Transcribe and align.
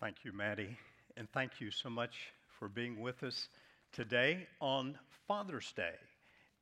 Thank 0.00 0.24
you, 0.24 0.32
Maddie. 0.32 0.78
And 1.16 1.28
thank 1.32 1.60
you 1.60 1.72
so 1.72 1.90
much 1.90 2.14
for 2.60 2.68
being 2.68 3.00
with 3.00 3.24
us 3.24 3.48
today 3.90 4.46
on 4.60 4.96
Father's 5.26 5.72
Day. 5.72 5.94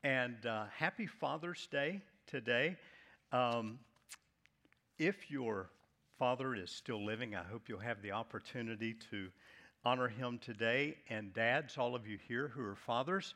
And 0.03 0.47
uh, 0.47 0.65
happy 0.75 1.07
Father's 1.07 1.67
Day 1.71 2.01
today. 2.29 2.79
Um, 3.33 3.79
if 4.99 5.31
your 5.31 5.69
father 6.19 6.55
is 6.55 6.71
still 6.71 7.05
living, 7.05 7.35
I 7.35 7.43
hope 7.43 7.69
you'll 7.69 7.79
have 7.81 8.01
the 8.01 8.13
opportunity 8.13 8.97
to 9.11 9.29
honor 9.85 10.09
him 10.09 10.39
today. 10.39 10.97
And 11.11 11.35
dads, 11.35 11.77
all 11.77 11.95
of 11.95 12.07
you 12.07 12.17
here 12.29 12.49
who 12.49 12.63
are 12.63 12.77
fathers, 12.87 13.35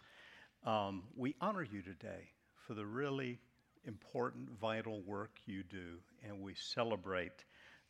um, 0.65 1.03
we 1.15 1.35
honor 1.43 1.67
you 1.71 1.83
today 1.83 2.31
for 2.67 2.73
the 2.73 2.87
really 2.87 3.39
important, 3.85 4.49
vital 4.59 5.03
work 5.03 5.33
you 5.45 5.63
do. 5.63 5.99
And 6.27 6.41
we 6.41 6.55
celebrate 6.55 7.45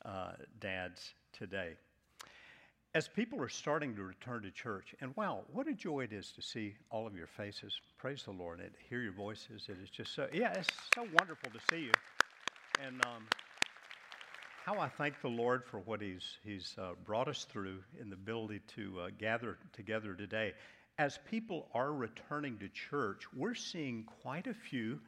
uh, 0.05 0.33
dads 0.59 1.15
today 1.33 1.77
as 2.95 3.07
people 3.07 3.41
are 3.41 3.49
starting 3.49 3.95
to 3.95 4.03
return 4.03 4.43
to 4.43 4.51
church, 4.51 4.95
and 5.01 5.15
wow, 5.17 5.43
what 5.53 5.69
a 5.69 5.73
joy 5.73 6.01
it 6.01 6.13
is 6.13 6.33
to 6.33 6.43
see 6.43 6.75
all 6.91 7.07
of 7.07 7.15
your 7.15 7.29
faces. 7.29 7.81
Praise 7.99 8.25
the 8.25 8.33
Lord 8.33 8.59
and 8.59 8.71
hear 8.89 9.01
your 9.01 9.13
voices. 9.13 9.67
It 9.69 9.77
is 9.83 9.91
just 9.91 10.15
so, 10.15 10.27
yeah, 10.33 10.53
it's 10.55 10.69
so 10.95 11.07
wonderful 11.19 11.51
to 11.53 11.61
see 11.71 11.85
you. 11.85 11.93
And 12.85 12.97
um, 13.07 13.23
how 14.65 14.79
I 14.79 14.89
thank 14.89 15.21
the 15.21 15.29
Lord 15.29 15.65
for 15.65 15.79
what 15.81 16.01
He's, 16.01 16.39
he's 16.43 16.75
uh, 16.79 16.93
brought 17.05 17.29
us 17.29 17.45
through 17.45 17.79
in 18.01 18.11
the 18.11 18.15
ability 18.15 18.61
to 18.75 19.01
uh, 19.01 19.11
gather 19.19 19.59
together 19.73 20.15
today. 20.15 20.53
As 20.99 21.19
people 21.31 21.69
are 21.75 21.93
returning 21.93 22.59
to 22.59 22.69
church, 22.69 23.23
we're 23.35 23.55
seeing 23.55 24.05
quite 24.23 24.49
a 24.49 24.55
few 24.55 24.99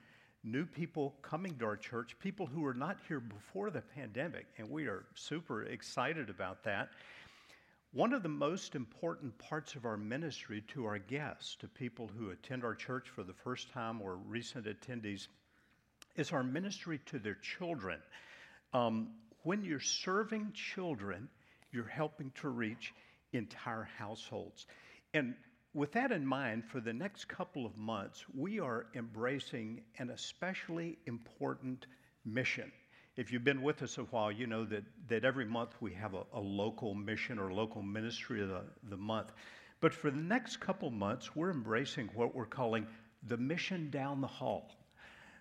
new 0.44 0.64
people 0.66 1.14
coming 1.22 1.56
to 1.58 1.64
our 1.64 1.76
church, 1.76 2.16
people 2.18 2.46
who 2.46 2.60
were 2.60 2.74
not 2.74 2.96
here 3.06 3.20
before 3.20 3.70
the 3.70 3.80
pandemic, 3.80 4.46
and 4.58 4.68
we 4.68 4.86
are 4.86 5.04
super 5.14 5.64
excited 5.64 6.30
about 6.30 6.64
that. 6.64 6.90
One 7.94 8.14
of 8.14 8.22
the 8.22 8.28
most 8.30 8.74
important 8.74 9.36
parts 9.36 9.74
of 9.74 9.84
our 9.84 9.98
ministry 9.98 10.62
to 10.68 10.86
our 10.86 10.96
guests, 10.96 11.56
to 11.56 11.68
people 11.68 12.08
who 12.08 12.30
attend 12.30 12.64
our 12.64 12.74
church 12.74 13.10
for 13.14 13.22
the 13.22 13.34
first 13.44 13.70
time 13.72 14.00
or 14.00 14.16
recent 14.16 14.64
attendees, 14.64 15.28
is 16.16 16.32
our 16.32 16.42
ministry 16.42 17.00
to 17.06 17.18
their 17.18 17.34
children. 17.34 17.98
Um, 18.72 19.10
when 19.42 19.62
you're 19.62 19.78
serving 19.78 20.52
children, 20.54 21.28
you're 21.70 21.84
helping 21.84 22.32
to 22.40 22.48
reach 22.48 22.94
entire 23.34 23.86
households. 23.98 24.66
And 25.12 25.34
with 25.74 25.92
that 25.92 26.12
in 26.12 26.26
mind, 26.26 26.64
for 26.64 26.80
the 26.80 26.94
next 26.94 27.28
couple 27.28 27.66
of 27.66 27.76
months, 27.76 28.24
we 28.34 28.58
are 28.58 28.86
embracing 28.94 29.82
an 29.98 30.08
especially 30.08 30.96
important 31.04 31.86
mission. 32.24 32.72
If 33.14 33.30
you've 33.30 33.44
been 33.44 33.60
with 33.60 33.82
us 33.82 33.98
a 33.98 34.02
while, 34.02 34.32
you 34.32 34.46
know 34.46 34.64
that, 34.64 34.84
that 35.08 35.24
every 35.24 35.44
month 35.44 35.74
we 35.80 35.92
have 35.92 36.14
a, 36.14 36.22
a 36.32 36.40
local 36.40 36.94
mission 36.94 37.38
or 37.38 37.52
local 37.52 37.82
ministry 37.82 38.42
of 38.42 38.48
the, 38.48 38.62
the 38.88 38.96
month. 38.96 39.32
But 39.80 39.92
for 39.92 40.10
the 40.10 40.16
next 40.16 40.60
couple 40.60 40.90
months, 40.90 41.36
we're 41.36 41.50
embracing 41.50 42.08
what 42.14 42.34
we're 42.34 42.46
calling 42.46 42.86
the 43.28 43.36
mission 43.36 43.90
down 43.90 44.22
the 44.22 44.26
hall. 44.26 44.70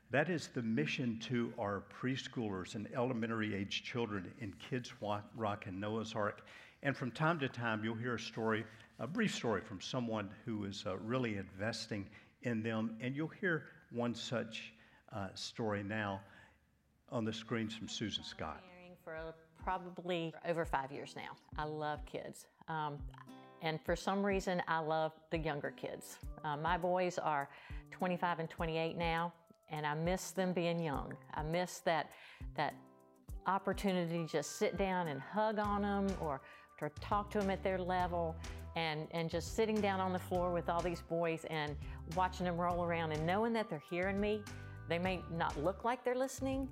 That 0.09 0.30
is 0.30 0.49
the 0.49 0.61
mission 0.61 1.17
to 1.30 1.53
our 1.58 1.83
preschoolers 1.89 2.75
and 2.75 2.89
elementary 2.94 3.55
age 3.55 3.83
children 3.83 4.30
in 4.42 4.53
Kids 4.69 4.92
Rock 4.99 5.67
and 5.67 5.80
Noah's 5.80 6.14
Ark. 6.14 6.42
And 6.83 6.97
from 6.97 7.11
time 7.11 7.39
to 7.39 7.47
time, 7.47 7.86
you'll 7.86 7.95
hear 7.95 8.16
a 8.16 8.19
story, 8.19 8.66
a 8.99 9.08
brief 9.08 9.33
story 9.33 9.61
from 9.61 9.80
someone 9.80 10.30
who 10.44 10.66
is 10.66 10.83
uh, 10.86 10.97
really 10.97 11.38
investing 11.38 12.05
in 12.42 12.61
them. 12.61 12.97
And 12.99 13.16
you'll 13.16 13.30
hear 13.30 13.64
one 13.92 14.14
such 14.14 14.73
uh, 15.16 15.27
story 15.36 15.83
now 15.83 16.19
on 17.12 17.26
the 17.26 17.34
screens 17.34 17.76
from 17.76 17.88
Susan 17.88 18.23
Scott? 18.23 18.62
For 19.04 19.34
probably 19.64 20.34
over 20.48 20.66
five 20.66 20.92
years 20.92 21.16
now. 21.16 21.36
I 21.58 21.66
love 21.66 22.06
kids. 22.06 22.48
Um, 22.67 22.98
and 23.62 23.80
for 23.81 23.95
some 23.95 24.26
reason, 24.26 24.62
I 24.67 24.80
love 24.80 25.12
the 25.30 25.38
younger 25.38 25.72
kids. 25.72 26.17
Uh, 26.44 26.58
my 26.58 26.78
boys 26.78 27.20
are 27.20 27.50
25 27.92 28.39
and 28.39 28.50
28 28.50 28.98
now, 28.98 29.33
and 29.70 29.86
I 29.86 29.94
miss 29.94 30.32
them 30.32 30.54
being 30.54 30.80
young. 30.80 31.14
I 31.36 31.44
miss 31.44 31.80
that, 31.80 32.10
that 32.55 32.73
opportunity 33.45 34.26
to 34.26 34.28
just 34.28 34.58
sit 34.58 34.78
down 34.78 35.08
and 35.08 35.22
hug 35.22 35.60
on 35.60 35.83
them 35.83 36.08
or 36.20 36.42
to 36.80 36.89
talk 36.99 37.30
to 37.32 37.39
them 37.39 37.52
at 37.52 37.64
their 37.64 37.78
level 37.78 38.36
and, 38.76 39.08
and 39.11 39.30
just 39.30 39.55
sitting 39.55 39.80
down 39.80 39.99
on 39.99 40.14
the 40.14 40.20
floor 40.20 40.52
with 40.52 40.70
all 40.70 40.82
these 40.82 41.02
boys 41.02 41.45
and 41.49 41.76
watching 42.16 42.45
them 42.45 42.58
roll 42.58 42.83
around 42.83 43.11
and 43.11 43.26
knowing 43.26 43.54
that 43.54 43.70
they're 43.70 43.83
hearing 43.89 44.20
me. 44.20 44.42
They 44.89 44.98
may 44.98 45.22
not 45.32 45.61
look 45.64 45.83
like 45.83 46.04
they're 46.04 46.16
listening, 46.16 46.67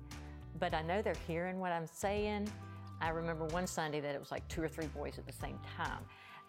but 0.58 0.74
I 0.74 0.82
know 0.82 1.02
they're 1.02 1.14
hearing 1.26 1.60
what 1.60 1.72
I'm 1.72 1.86
saying. 1.86 2.50
I 3.00 3.10
remember 3.10 3.46
one 3.46 3.66
Sunday 3.66 4.00
that 4.00 4.14
it 4.14 4.20
was 4.20 4.30
like 4.30 4.46
two 4.48 4.62
or 4.62 4.68
three 4.68 4.86
boys 4.88 5.18
at 5.18 5.26
the 5.26 5.32
same 5.32 5.58
time. 5.76 6.04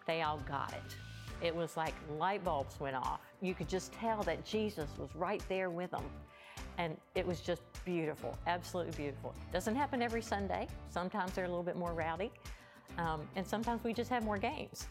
They 0.06 0.22
all 0.22 0.38
got 0.48 0.72
it. 0.72 0.96
It 1.44 1.54
was 1.54 1.76
like 1.76 1.94
light 2.18 2.44
bulbs 2.44 2.78
went 2.78 2.96
off. 2.96 3.20
You 3.40 3.54
could 3.54 3.68
just 3.68 3.92
tell 3.92 4.22
that 4.22 4.44
Jesus 4.44 4.88
was 4.98 5.08
right 5.14 5.42
there 5.48 5.70
with 5.70 5.90
them. 5.90 6.04
And 6.78 6.96
it 7.14 7.26
was 7.26 7.40
just 7.40 7.62
beautiful, 7.84 8.38
absolutely 8.46 8.92
beautiful. 8.92 9.34
Doesn't 9.52 9.74
happen 9.74 10.02
every 10.02 10.22
Sunday. 10.22 10.68
Sometimes 10.88 11.32
they're 11.32 11.44
a 11.44 11.48
little 11.48 11.64
bit 11.64 11.76
more 11.76 11.92
rowdy. 11.92 12.30
Um, 12.98 13.22
and 13.36 13.46
sometimes 13.46 13.82
we 13.82 13.92
just 13.92 14.10
have 14.10 14.24
more 14.24 14.38
games. 14.38 14.86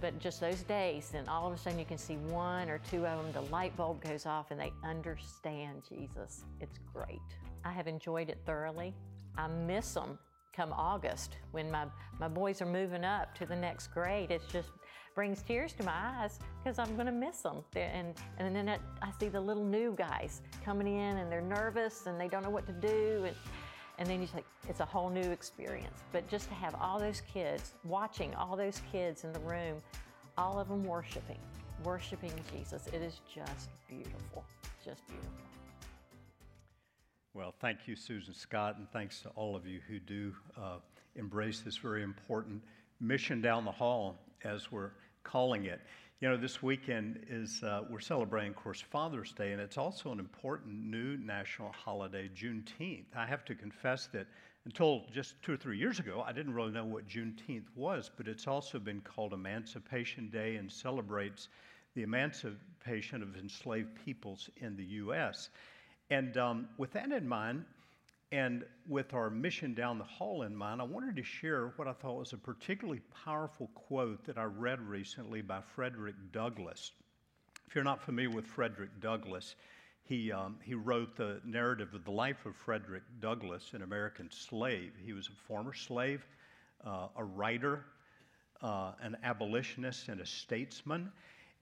But 0.00 0.18
just 0.18 0.40
those 0.40 0.62
days, 0.62 1.08
then 1.10 1.26
all 1.28 1.46
of 1.46 1.54
a 1.54 1.56
sudden 1.56 1.78
you 1.78 1.84
can 1.84 1.98
see 1.98 2.16
one 2.16 2.68
or 2.68 2.78
two 2.90 3.06
of 3.06 3.22
them, 3.22 3.32
the 3.32 3.50
light 3.50 3.74
bulb 3.76 4.02
goes 4.02 4.26
off 4.26 4.50
and 4.50 4.60
they 4.60 4.72
understand 4.84 5.82
Jesus. 5.88 6.44
It's 6.60 6.78
great. 6.92 7.20
I 7.66 7.72
have 7.72 7.88
enjoyed 7.88 8.28
it 8.28 8.38
thoroughly. 8.46 8.94
I 9.36 9.48
miss 9.48 9.92
them 9.92 10.18
come 10.52 10.72
August 10.72 11.36
when 11.50 11.68
my, 11.68 11.86
my 12.20 12.28
boys 12.28 12.62
are 12.62 12.66
moving 12.66 13.04
up 13.04 13.34
to 13.38 13.44
the 13.44 13.56
next 13.56 13.88
grade. 13.88 14.30
It 14.30 14.40
just 14.50 14.68
brings 15.16 15.42
tears 15.42 15.72
to 15.74 15.82
my 15.82 15.92
eyes 15.92 16.38
because 16.62 16.78
I'm 16.78 16.94
going 16.94 17.06
to 17.06 17.12
miss 17.12 17.40
them. 17.40 17.64
And, 17.74 18.14
and 18.38 18.54
then 18.54 18.68
I 18.68 19.10
see 19.18 19.28
the 19.28 19.40
little 19.40 19.64
new 19.64 19.96
guys 19.98 20.42
coming 20.64 20.86
in 20.86 21.16
and 21.18 21.30
they're 21.30 21.40
nervous 21.40 22.06
and 22.06 22.20
they 22.20 22.28
don't 22.28 22.44
know 22.44 22.50
what 22.50 22.66
to 22.68 22.72
do. 22.72 23.24
And, 23.26 23.36
and 23.98 24.08
then 24.08 24.22
you 24.22 24.28
like, 24.32 24.46
it's 24.68 24.80
a 24.80 24.84
whole 24.84 25.10
new 25.10 25.30
experience. 25.32 26.04
But 26.12 26.28
just 26.28 26.48
to 26.48 26.54
have 26.54 26.76
all 26.76 27.00
those 27.00 27.20
kids, 27.32 27.74
watching 27.84 28.32
all 28.36 28.56
those 28.56 28.80
kids 28.92 29.24
in 29.24 29.32
the 29.32 29.40
room, 29.40 29.82
all 30.38 30.60
of 30.60 30.68
them 30.68 30.84
worshiping, 30.84 31.40
worshiping 31.82 32.32
Jesus, 32.52 32.86
it 32.92 33.02
is 33.02 33.20
just 33.34 33.70
beautiful, 33.88 34.44
just 34.84 35.04
beautiful. 35.08 35.55
Well, 37.36 37.52
thank 37.60 37.86
you, 37.86 37.96
Susan 37.96 38.32
Scott, 38.32 38.78
and 38.78 38.90
thanks 38.92 39.20
to 39.20 39.28
all 39.36 39.54
of 39.54 39.66
you 39.66 39.80
who 39.86 39.98
do 39.98 40.34
uh, 40.56 40.78
embrace 41.16 41.60
this 41.60 41.76
very 41.76 42.02
important 42.02 42.62
mission 42.98 43.42
down 43.42 43.66
the 43.66 43.70
hall, 43.70 44.16
as 44.42 44.72
we're 44.72 44.92
calling 45.22 45.66
it. 45.66 45.82
You 46.22 46.30
know, 46.30 46.38
this 46.38 46.62
weekend 46.62 47.26
is, 47.28 47.62
uh, 47.62 47.82
we're 47.90 48.00
celebrating, 48.00 48.52
of 48.52 48.56
course, 48.56 48.80
Father's 48.80 49.32
Day, 49.32 49.52
and 49.52 49.60
it's 49.60 49.76
also 49.76 50.12
an 50.12 50.18
important 50.18 50.82
new 50.82 51.18
national 51.18 51.72
holiday, 51.72 52.30
Juneteenth. 52.34 53.14
I 53.14 53.26
have 53.26 53.44
to 53.44 53.54
confess 53.54 54.06
that 54.14 54.26
until 54.64 55.04
just 55.12 55.34
two 55.42 55.52
or 55.52 55.58
three 55.58 55.76
years 55.76 55.98
ago, 55.98 56.24
I 56.26 56.32
didn't 56.32 56.54
really 56.54 56.72
know 56.72 56.86
what 56.86 57.06
Juneteenth 57.06 57.68
was, 57.74 58.10
but 58.16 58.28
it's 58.28 58.46
also 58.46 58.78
been 58.78 59.02
called 59.02 59.34
Emancipation 59.34 60.30
Day 60.30 60.56
and 60.56 60.72
celebrates 60.72 61.48
the 61.94 62.02
emancipation 62.02 63.22
of 63.22 63.36
enslaved 63.36 63.94
peoples 64.06 64.48
in 64.56 64.74
the 64.74 64.84
U.S. 64.84 65.50
And 66.10 66.36
um, 66.36 66.68
with 66.78 66.92
that 66.92 67.10
in 67.10 67.26
mind, 67.26 67.64
and 68.32 68.64
with 68.88 69.14
our 69.14 69.30
mission 69.30 69.74
down 69.74 69.98
the 69.98 70.04
hall 70.04 70.42
in 70.42 70.54
mind, 70.54 70.80
I 70.80 70.84
wanted 70.84 71.16
to 71.16 71.22
share 71.22 71.72
what 71.76 71.86
I 71.86 71.92
thought 71.92 72.18
was 72.18 72.32
a 72.32 72.36
particularly 72.36 73.00
powerful 73.24 73.70
quote 73.74 74.24
that 74.26 74.36
I 74.36 74.44
read 74.44 74.80
recently 74.80 75.42
by 75.42 75.60
Frederick 75.60 76.16
Douglass. 76.32 76.92
If 77.68 77.74
you're 77.74 77.84
not 77.84 78.02
familiar 78.02 78.30
with 78.30 78.46
Frederick 78.46 78.90
Douglass, 79.00 79.54
he, 80.02 80.30
um, 80.32 80.56
he 80.62 80.74
wrote 80.74 81.16
the 81.16 81.40
narrative 81.44 81.94
of 81.94 82.04
the 82.04 82.10
life 82.10 82.46
of 82.46 82.54
Frederick 82.56 83.02
Douglass, 83.20 83.72
an 83.74 83.82
American 83.82 84.30
slave. 84.30 84.92
He 85.04 85.12
was 85.12 85.28
a 85.28 85.46
former 85.46 85.72
slave, 85.74 86.26
uh, 86.84 87.08
a 87.16 87.24
writer, 87.24 87.84
uh, 88.62 88.92
an 89.00 89.16
abolitionist, 89.22 90.08
and 90.08 90.20
a 90.20 90.26
statesman. 90.26 91.10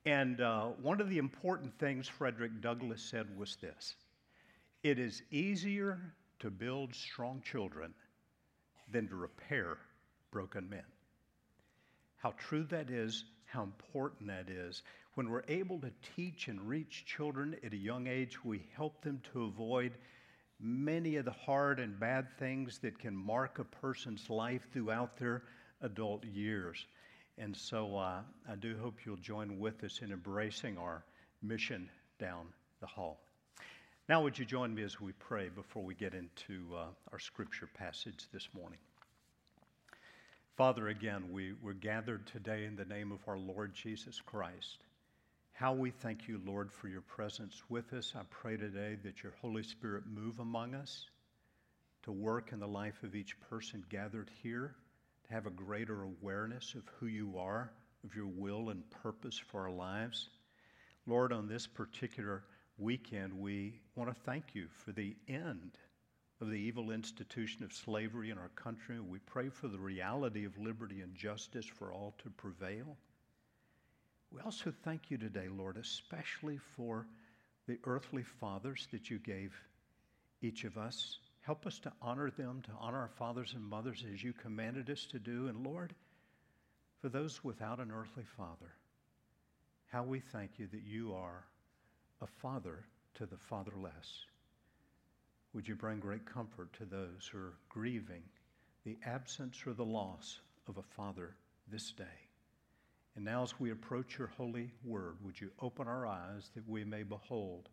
And 0.06 0.40
uh, 0.40 0.66
one 0.82 1.00
of 1.00 1.08
the 1.08 1.18
important 1.18 1.78
things 1.78 2.06
Frederick 2.08 2.60
Douglass 2.60 3.02
said 3.02 3.26
was 3.38 3.56
this 3.56 3.96
it 4.84 4.98
is 4.98 5.22
easier 5.30 5.98
to 6.40 6.50
build 6.50 6.94
strong 6.94 7.40
children 7.42 7.94
than 8.92 9.08
to 9.08 9.16
repair 9.16 9.78
broken 10.30 10.68
men. 10.68 10.84
How 12.18 12.34
true 12.36 12.64
that 12.64 12.90
is, 12.90 13.24
how 13.46 13.62
important 13.62 14.28
that 14.28 14.50
is. 14.50 14.82
When 15.14 15.30
we're 15.30 15.44
able 15.48 15.80
to 15.80 15.90
teach 16.14 16.48
and 16.48 16.68
reach 16.68 17.06
children 17.06 17.56
at 17.64 17.72
a 17.72 17.78
young 17.78 18.06
age, 18.06 18.44
we 18.44 18.68
help 18.76 19.02
them 19.02 19.22
to 19.32 19.44
avoid 19.44 19.92
many 20.60 21.16
of 21.16 21.24
the 21.24 21.30
hard 21.32 21.80
and 21.80 21.98
bad 21.98 22.26
things 22.38 22.78
that 22.80 22.98
can 22.98 23.16
mark 23.16 23.58
a 23.58 23.64
person's 23.64 24.28
life 24.28 24.66
throughout 24.70 25.16
their 25.16 25.44
adult 25.80 26.24
years. 26.26 26.84
And 27.38 27.56
so 27.56 27.96
uh, 27.96 28.20
I 28.50 28.56
do 28.56 28.76
hope 28.76 28.98
you'll 29.06 29.16
join 29.16 29.58
with 29.58 29.82
us 29.82 30.00
in 30.02 30.12
embracing 30.12 30.76
our 30.76 31.04
mission 31.42 31.88
down 32.18 32.48
the 32.80 32.86
hall. 32.86 33.23
Now, 34.06 34.22
would 34.22 34.38
you 34.38 34.44
join 34.44 34.74
me 34.74 34.82
as 34.82 35.00
we 35.00 35.12
pray 35.12 35.48
before 35.48 35.82
we 35.82 35.94
get 35.94 36.12
into 36.12 36.76
uh, 36.76 36.84
our 37.10 37.18
scripture 37.18 37.70
passage 37.78 38.26
this 38.34 38.46
morning? 38.54 38.78
Father, 40.58 40.88
again, 40.88 41.32
we, 41.32 41.54
we're 41.62 41.72
gathered 41.72 42.26
today 42.26 42.66
in 42.66 42.76
the 42.76 42.84
name 42.84 43.12
of 43.12 43.20
our 43.26 43.38
Lord 43.38 43.72
Jesus 43.72 44.20
Christ. 44.20 44.84
How 45.54 45.72
we 45.72 45.90
thank 45.90 46.28
you, 46.28 46.38
Lord, 46.44 46.70
for 46.70 46.88
your 46.88 47.00
presence 47.00 47.62
with 47.70 47.94
us. 47.94 48.12
I 48.14 48.24
pray 48.28 48.58
today 48.58 48.98
that 49.04 49.22
your 49.22 49.32
Holy 49.40 49.62
Spirit 49.62 50.02
move 50.06 50.38
among 50.38 50.74
us 50.74 51.06
to 52.02 52.12
work 52.12 52.52
in 52.52 52.60
the 52.60 52.68
life 52.68 53.02
of 53.04 53.14
each 53.14 53.40
person 53.48 53.82
gathered 53.88 54.30
here, 54.42 54.74
to 55.28 55.32
have 55.32 55.46
a 55.46 55.50
greater 55.50 56.02
awareness 56.02 56.74
of 56.74 56.82
who 57.00 57.06
you 57.06 57.38
are, 57.38 57.70
of 58.04 58.14
your 58.14 58.26
will 58.26 58.68
and 58.68 58.82
purpose 59.02 59.40
for 59.50 59.62
our 59.62 59.72
lives. 59.72 60.28
Lord, 61.06 61.32
on 61.32 61.48
this 61.48 61.66
particular 61.66 62.42
weekend, 62.78 63.32
we 63.32 63.80
want 63.94 64.12
to 64.12 64.20
thank 64.22 64.54
you 64.54 64.66
for 64.84 64.92
the 64.92 65.16
end 65.28 65.78
of 66.40 66.50
the 66.50 66.56
evil 66.56 66.90
institution 66.90 67.64
of 67.64 67.72
slavery 67.72 68.30
in 68.30 68.38
our 68.38 68.50
country. 68.56 68.98
We 69.00 69.18
pray 69.20 69.48
for 69.48 69.68
the 69.68 69.78
reality 69.78 70.44
of 70.44 70.58
liberty 70.58 71.00
and 71.00 71.14
justice 71.14 71.66
for 71.66 71.92
all 71.92 72.14
to 72.22 72.30
prevail. 72.30 72.96
We 74.32 74.40
also 74.40 74.72
thank 74.84 75.10
you 75.10 75.16
today, 75.16 75.48
Lord, 75.48 75.76
especially 75.76 76.58
for 76.76 77.06
the 77.68 77.78
earthly 77.84 78.24
fathers 78.24 78.88
that 78.90 79.08
you 79.08 79.18
gave 79.18 79.54
each 80.42 80.64
of 80.64 80.76
us. 80.76 81.18
Help 81.40 81.66
us 81.66 81.78
to 81.80 81.92
honor 82.02 82.30
them, 82.30 82.62
to 82.62 82.72
honor 82.80 82.98
our 82.98 83.10
fathers 83.16 83.52
and 83.54 83.62
mothers 83.62 84.04
as 84.12 84.22
you 84.22 84.32
commanded 84.32 84.90
us 84.90 85.06
to 85.06 85.18
do. 85.18 85.46
And 85.46 85.64
Lord, 85.64 85.94
for 87.00 87.08
those 87.08 87.44
without 87.44 87.78
an 87.78 87.92
earthly 87.92 88.24
father, 88.36 88.72
how 89.86 90.02
we 90.02 90.20
thank 90.20 90.58
you 90.58 90.66
that 90.72 90.82
you 90.82 91.14
are 91.14 91.44
a 92.24 92.40
father 92.40 92.84
to 93.14 93.26
the 93.26 93.36
fatherless. 93.36 94.26
Would 95.52 95.68
you 95.68 95.76
bring 95.76 96.00
great 96.00 96.24
comfort 96.24 96.72
to 96.78 96.84
those 96.84 97.28
who 97.30 97.38
are 97.38 97.54
grieving 97.68 98.22
the 98.84 98.96
absence 99.04 99.62
or 99.66 99.74
the 99.74 99.84
loss 99.84 100.40
of 100.66 100.78
a 100.78 100.82
father 100.82 101.36
this 101.70 101.92
day? 101.92 102.04
And 103.14 103.24
now, 103.24 103.44
as 103.44 103.60
we 103.60 103.70
approach 103.70 104.18
your 104.18 104.32
holy 104.38 104.72
word, 104.84 105.16
would 105.22 105.40
you 105.40 105.50
open 105.60 105.86
our 105.86 106.06
eyes 106.06 106.50
that 106.54 106.68
we 106.68 106.82
may 106.82 107.04
behold 107.04 107.68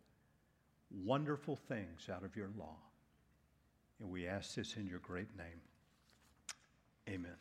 wonderful 0.92 1.56
things 1.56 2.10
out 2.14 2.24
of 2.24 2.36
your 2.36 2.52
law? 2.60 2.76
And 4.00 4.12
we 4.12 4.28
ask 4.28 4.54
this 4.54 4.76
in 4.76 4.86
your 4.86 5.00
great 5.00 5.36
name. 5.36 5.62
Amen. 7.10 7.38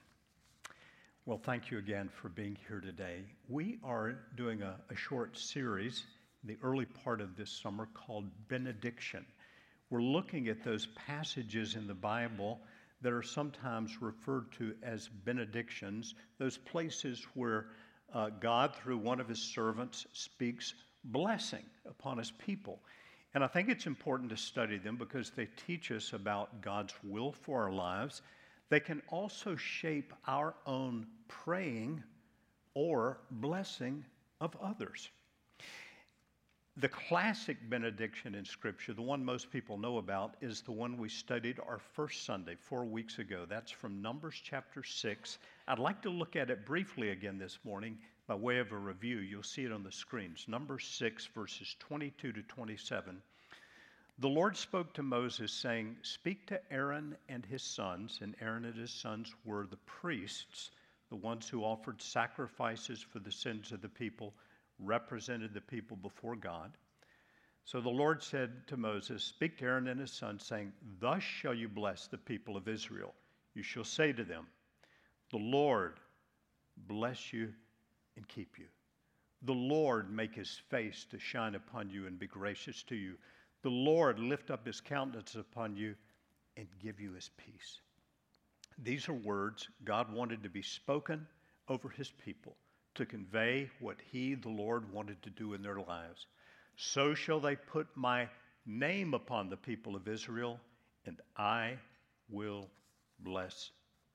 Well, 1.26 1.40
thank 1.42 1.70
you 1.70 1.78
again 1.78 2.08
for 2.08 2.30
being 2.30 2.56
here 2.68 2.80
today. 2.80 3.24
We 3.48 3.78
are 3.84 4.14
doing 4.36 4.62
a, 4.62 4.76
a 4.88 4.96
short 4.96 5.36
series 5.36 6.04
the 6.44 6.56
early 6.62 6.86
part 6.86 7.20
of 7.20 7.36
this 7.36 7.50
summer 7.50 7.88
called 7.94 8.30
Benediction. 8.48 9.24
We're 9.90 10.02
looking 10.02 10.48
at 10.48 10.62
those 10.62 10.86
passages 10.86 11.74
in 11.74 11.86
the 11.86 11.94
Bible 11.94 12.60
that 13.02 13.12
are 13.12 13.22
sometimes 13.22 14.00
referred 14.00 14.52
to 14.52 14.74
as 14.82 15.08
benedictions, 15.08 16.14
those 16.38 16.56
places 16.56 17.26
where 17.34 17.66
uh, 18.14 18.30
God, 18.40 18.74
through 18.74 18.98
one 18.98 19.20
of 19.20 19.28
his 19.28 19.40
servants, 19.40 20.06
speaks 20.12 20.74
blessing 21.04 21.64
upon 21.88 22.18
his 22.18 22.30
people. 22.30 22.78
And 23.34 23.44
I 23.44 23.46
think 23.46 23.68
it's 23.68 23.86
important 23.86 24.30
to 24.30 24.36
study 24.36 24.78
them 24.78 24.96
because 24.96 25.30
they 25.30 25.48
teach 25.66 25.90
us 25.92 26.12
about 26.12 26.60
God's 26.60 26.94
will 27.04 27.32
for 27.32 27.62
our 27.62 27.72
lives. 27.72 28.22
They 28.68 28.80
can 28.80 29.02
also 29.08 29.56
shape 29.56 30.12
our 30.26 30.54
own 30.66 31.06
praying 31.28 32.02
or 32.74 33.20
blessing 33.30 34.04
of 34.40 34.56
others. 34.62 35.10
The 36.76 36.88
classic 36.88 37.68
benediction 37.68 38.36
in 38.36 38.44
Scripture, 38.44 38.94
the 38.94 39.02
one 39.02 39.24
most 39.24 39.50
people 39.50 39.76
know 39.76 39.98
about, 39.98 40.36
is 40.40 40.62
the 40.62 40.70
one 40.70 40.96
we 40.96 41.08
studied 41.08 41.58
our 41.58 41.80
first 41.80 42.24
Sunday, 42.24 42.54
four 42.54 42.84
weeks 42.84 43.18
ago. 43.18 43.44
That's 43.44 43.72
from 43.72 44.00
Numbers 44.00 44.40
chapter 44.42 44.84
6. 44.84 45.38
I'd 45.66 45.80
like 45.80 46.00
to 46.02 46.10
look 46.10 46.36
at 46.36 46.48
it 46.48 46.64
briefly 46.64 47.10
again 47.10 47.38
this 47.38 47.58
morning 47.64 47.98
by 48.28 48.36
way 48.36 48.60
of 48.60 48.70
a 48.70 48.78
review. 48.78 49.18
You'll 49.18 49.42
see 49.42 49.64
it 49.64 49.72
on 49.72 49.82
the 49.82 49.90
screens. 49.90 50.44
Numbers 50.46 50.84
6, 50.84 51.26
verses 51.34 51.74
22 51.80 52.32
to 52.32 52.42
27. 52.42 53.20
The 54.20 54.28
Lord 54.28 54.56
spoke 54.56 54.94
to 54.94 55.02
Moses, 55.02 55.52
saying, 55.52 55.96
Speak 56.02 56.46
to 56.46 56.72
Aaron 56.72 57.16
and 57.28 57.44
his 57.44 57.64
sons, 57.64 58.20
and 58.22 58.36
Aaron 58.40 58.64
and 58.64 58.76
his 58.76 58.92
sons 58.92 59.34
were 59.44 59.66
the 59.66 59.76
priests, 59.78 60.70
the 61.08 61.16
ones 61.16 61.48
who 61.48 61.64
offered 61.64 62.00
sacrifices 62.00 63.02
for 63.02 63.18
the 63.18 63.32
sins 63.32 63.72
of 63.72 63.82
the 63.82 63.88
people 63.88 64.34
represented 64.82 65.54
the 65.54 65.60
people 65.60 65.96
before 65.96 66.36
God. 66.36 66.72
So 67.64 67.80
the 67.80 67.88
Lord 67.88 68.22
said 68.22 68.66
to 68.68 68.76
Moses, 68.76 69.22
Speak 69.22 69.58
to 69.58 69.64
Aaron 69.64 69.88
and 69.88 70.00
his 70.00 70.12
sons, 70.12 70.44
saying, 70.44 70.72
Thus 70.98 71.22
shall 71.22 71.54
you 71.54 71.68
bless 71.68 72.06
the 72.06 72.18
people 72.18 72.56
of 72.56 72.68
Israel. 72.68 73.14
You 73.54 73.62
shall 73.62 73.84
say 73.84 74.12
to 74.12 74.24
them, 74.24 74.46
The 75.30 75.38
Lord 75.38 76.00
bless 76.88 77.32
you 77.32 77.52
and 78.16 78.26
keep 78.28 78.58
you. 78.58 78.66
The 79.42 79.52
Lord 79.52 80.12
make 80.12 80.34
his 80.34 80.60
face 80.68 81.06
to 81.10 81.18
shine 81.18 81.54
upon 81.54 81.90
you 81.90 82.06
and 82.06 82.18
be 82.18 82.26
gracious 82.26 82.82
to 82.84 82.96
you. 82.96 83.14
The 83.62 83.70
Lord 83.70 84.18
lift 84.18 84.50
up 84.50 84.66
his 84.66 84.80
countenance 84.80 85.34
upon 85.34 85.76
you 85.76 85.94
and 86.56 86.66
give 86.82 87.00
you 87.00 87.12
his 87.12 87.30
peace. 87.36 87.80
These 88.82 89.08
are 89.08 89.14
words 89.14 89.68
God 89.84 90.12
wanted 90.12 90.42
to 90.42 90.48
be 90.48 90.62
spoken 90.62 91.26
over 91.68 91.88
his 91.88 92.10
people 92.10 92.56
to 92.94 93.06
convey 93.06 93.70
what 93.80 93.96
he, 94.10 94.34
the 94.34 94.48
Lord, 94.48 94.92
wanted 94.92 95.22
to 95.22 95.30
do 95.30 95.54
in 95.54 95.62
their 95.62 95.80
lives. 95.80 96.26
So 96.76 97.14
shall 97.14 97.40
they 97.40 97.56
put 97.56 97.86
my 97.94 98.28
name 98.66 99.14
upon 99.14 99.48
the 99.48 99.56
people 99.56 99.96
of 99.96 100.08
Israel, 100.08 100.58
and 101.06 101.20
I 101.36 101.76
will 102.28 102.68
bless 103.20 103.70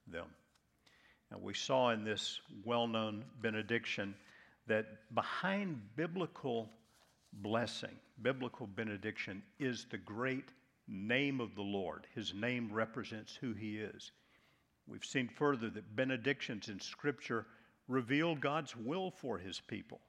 them. 0.07 0.27
Now, 1.31 1.37
we 1.41 1.53
saw 1.53 1.91
in 1.91 2.03
this 2.03 2.39
well 2.63 2.87
known 2.87 3.23
benediction 3.41 4.15
that 4.67 4.85
behind 5.13 5.79
biblical 5.95 6.69
blessing, 7.33 7.95
biblical 8.21 8.67
benediction, 8.67 9.43
is 9.59 9.85
the 9.89 9.97
great 9.97 10.49
name 10.87 11.41
of 11.41 11.55
the 11.55 11.61
Lord. 11.61 12.07
His 12.13 12.33
name 12.33 12.69
represents 12.71 13.35
who 13.35 13.53
he 13.53 13.77
is. 13.77 14.11
We've 14.87 15.05
seen 15.05 15.27
further 15.27 15.69
that 15.71 15.95
benedictions 15.95 16.69
in 16.69 16.79
Scripture 16.79 17.45
reveal 17.87 18.35
God's 18.35 18.75
will 18.75 19.11
for 19.11 19.37
his 19.37 19.59
people. 19.59 19.99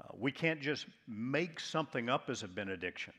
Uh, 0.00 0.08
we 0.18 0.32
can't 0.32 0.60
just 0.60 0.86
make 1.06 1.60
something 1.60 2.08
up 2.08 2.28
as 2.28 2.42
a 2.42 2.48
benediction. 2.48 3.12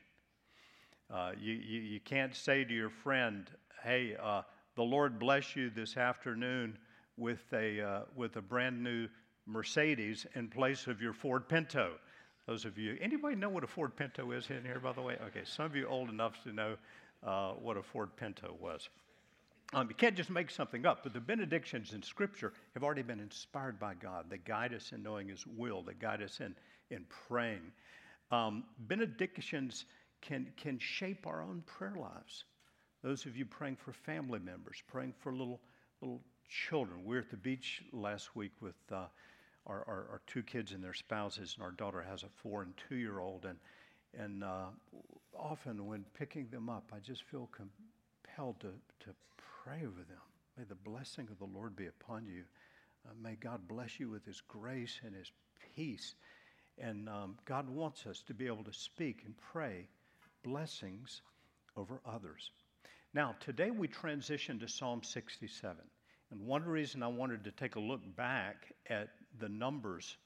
Uh, 1.12 1.32
you, 1.40 1.54
you, 1.54 1.80
you, 1.80 2.00
can't 2.00 2.34
say 2.34 2.64
to 2.64 2.74
your 2.74 2.90
friend, 2.90 3.50
hey, 3.82 4.16
uh, 4.22 4.42
the 4.74 4.82
Lord 4.82 5.18
bless 5.18 5.54
you 5.54 5.70
this 5.70 5.96
afternoon 5.96 6.78
with 7.16 7.42
a, 7.52 7.80
uh, 7.80 8.00
with 8.16 8.36
a 8.36 8.42
brand 8.42 8.82
new 8.82 9.08
Mercedes 9.46 10.26
in 10.34 10.48
place 10.48 10.86
of 10.86 11.00
your 11.00 11.12
Ford 11.12 11.48
Pinto. 11.48 11.92
Those 12.46 12.64
of 12.64 12.76
you, 12.78 12.96
anybody 13.00 13.36
know 13.36 13.48
what 13.48 13.64
a 13.64 13.66
Ford 13.66 13.96
Pinto 13.96 14.30
is 14.32 14.48
in 14.50 14.64
here, 14.64 14.80
by 14.80 14.92
the 14.92 15.02
way? 15.02 15.16
Okay, 15.28 15.42
some 15.44 15.66
of 15.66 15.76
you 15.76 15.86
old 15.86 16.10
enough 16.10 16.42
to 16.42 16.52
know 16.52 16.76
uh, 17.22 17.52
what 17.52 17.76
a 17.76 17.82
Ford 17.82 18.16
Pinto 18.16 18.56
was. 18.60 18.88
Um, 19.74 19.88
you 19.88 19.94
can't 19.96 20.14
just 20.14 20.30
make 20.30 20.50
something 20.50 20.86
up, 20.86 21.02
but 21.02 21.12
the 21.12 21.20
benedictions 21.20 21.94
in 21.94 22.02
Scripture 22.02 22.52
have 22.74 22.84
already 22.84 23.02
been 23.02 23.18
inspired 23.18 23.80
by 23.80 23.94
God. 23.94 24.26
They 24.28 24.38
guide 24.38 24.72
us 24.72 24.92
in 24.92 25.02
knowing 25.02 25.28
His 25.28 25.44
will, 25.46 25.82
they 25.82 25.94
guide 25.94 26.22
us 26.22 26.38
in, 26.40 26.54
in 26.90 27.04
praying. 27.28 27.72
Um, 28.30 28.62
benedictions 28.86 29.86
can, 30.22 30.46
can 30.56 30.78
shape 30.78 31.26
our 31.26 31.42
own 31.42 31.62
prayer 31.66 31.96
lives. 31.98 32.44
Those 33.02 33.26
of 33.26 33.36
you 33.36 33.44
praying 33.44 33.76
for 33.76 33.92
family 33.92 34.38
members, 34.38 34.80
praying 34.86 35.12
for 35.18 35.32
little, 35.32 35.60
little 36.00 36.20
children. 36.48 37.04
We 37.04 37.16
were 37.16 37.22
at 37.22 37.30
the 37.30 37.36
beach 37.36 37.82
last 37.92 38.36
week 38.36 38.52
with 38.60 38.76
uh, 38.92 39.06
our, 39.66 39.84
our, 39.88 40.06
our, 40.10 40.20
two 40.26 40.42
kids 40.42 40.72
and 40.72 40.82
their 40.82 40.94
spouses, 40.94 41.54
and 41.56 41.64
our 41.64 41.72
daughter 41.72 42.00
has 42.08 42.22
a 42.22 42.28
four 42.28 42.62
and 42.62 42.72
two 42.88 42.96
year 42.96 43.18
old. 43.18 43.44
And, 43.44 43.58
and 44.16 44.44
uh, 44.44 44.66
often 45.36 45.86
when 45.86 46.04
picking 46.14 46.48
them 46.50 46.68
up, 46.68 46.92
I 46.94 47.00
just 47.00 47.24
feel 47.24 47.50
compelled 47.52 48.60
to, 48.60 48.68
to 49.00 49.14
pray 49.64 49.78
over 49.78 50.02
them. 50.08 50.18
May 50.58 50.64
the 50.64 50.74
blessing 50.74 51.28
of 51.30 51.38
the 51.38 51.58
Lord 51.58 51.74
be 51.74 51.86
upon 51.86 52.26
you. 52.26 52.44
Uh, 53.06 53.12
may 53.22 53.34
God 53.34 53.66
bless 53.66 53.98
you 53.98 54.10
with 54.10 54.24
His 54.26 54.42
grace 54.46 55.00
and 55.04 55.14
His 55.14 55.32
peace. 55.74 56.14
And 56.78 57.08
um, 57.08 57.36
God 57.46 57.68
wants 57.70 58.06
us 58.06 58.22
to 58.26 58.34
be 58.34 58.46
able 58.46 58.64
to 58.64 58.72
speak 58.72 59.22
and 59.24 59.34
pray 59.52 59.88
blessings 60.42 61.22
over 61.76 62.00
others. 62.04 62.50
Now, 63.14 63.36
today 63.40 63.70
we 63.70 63.88
transition 63.88 64.58
to 64.60 64.68
Psalm 64.68 65.02
67. 65.02 65.76
And 66.30 66.40
one 66.46 66.64
reason 66.64 67.02
I 67.02 67.08
wanted 67.08 67.44
to 67.44 67.50
take 67.52 67.76
a 67.76 67.80
look 67.80 68.02
back 68.16 68.72
at 68.90 69.08
the 69.40 69.48
Numbers 69.48 70.16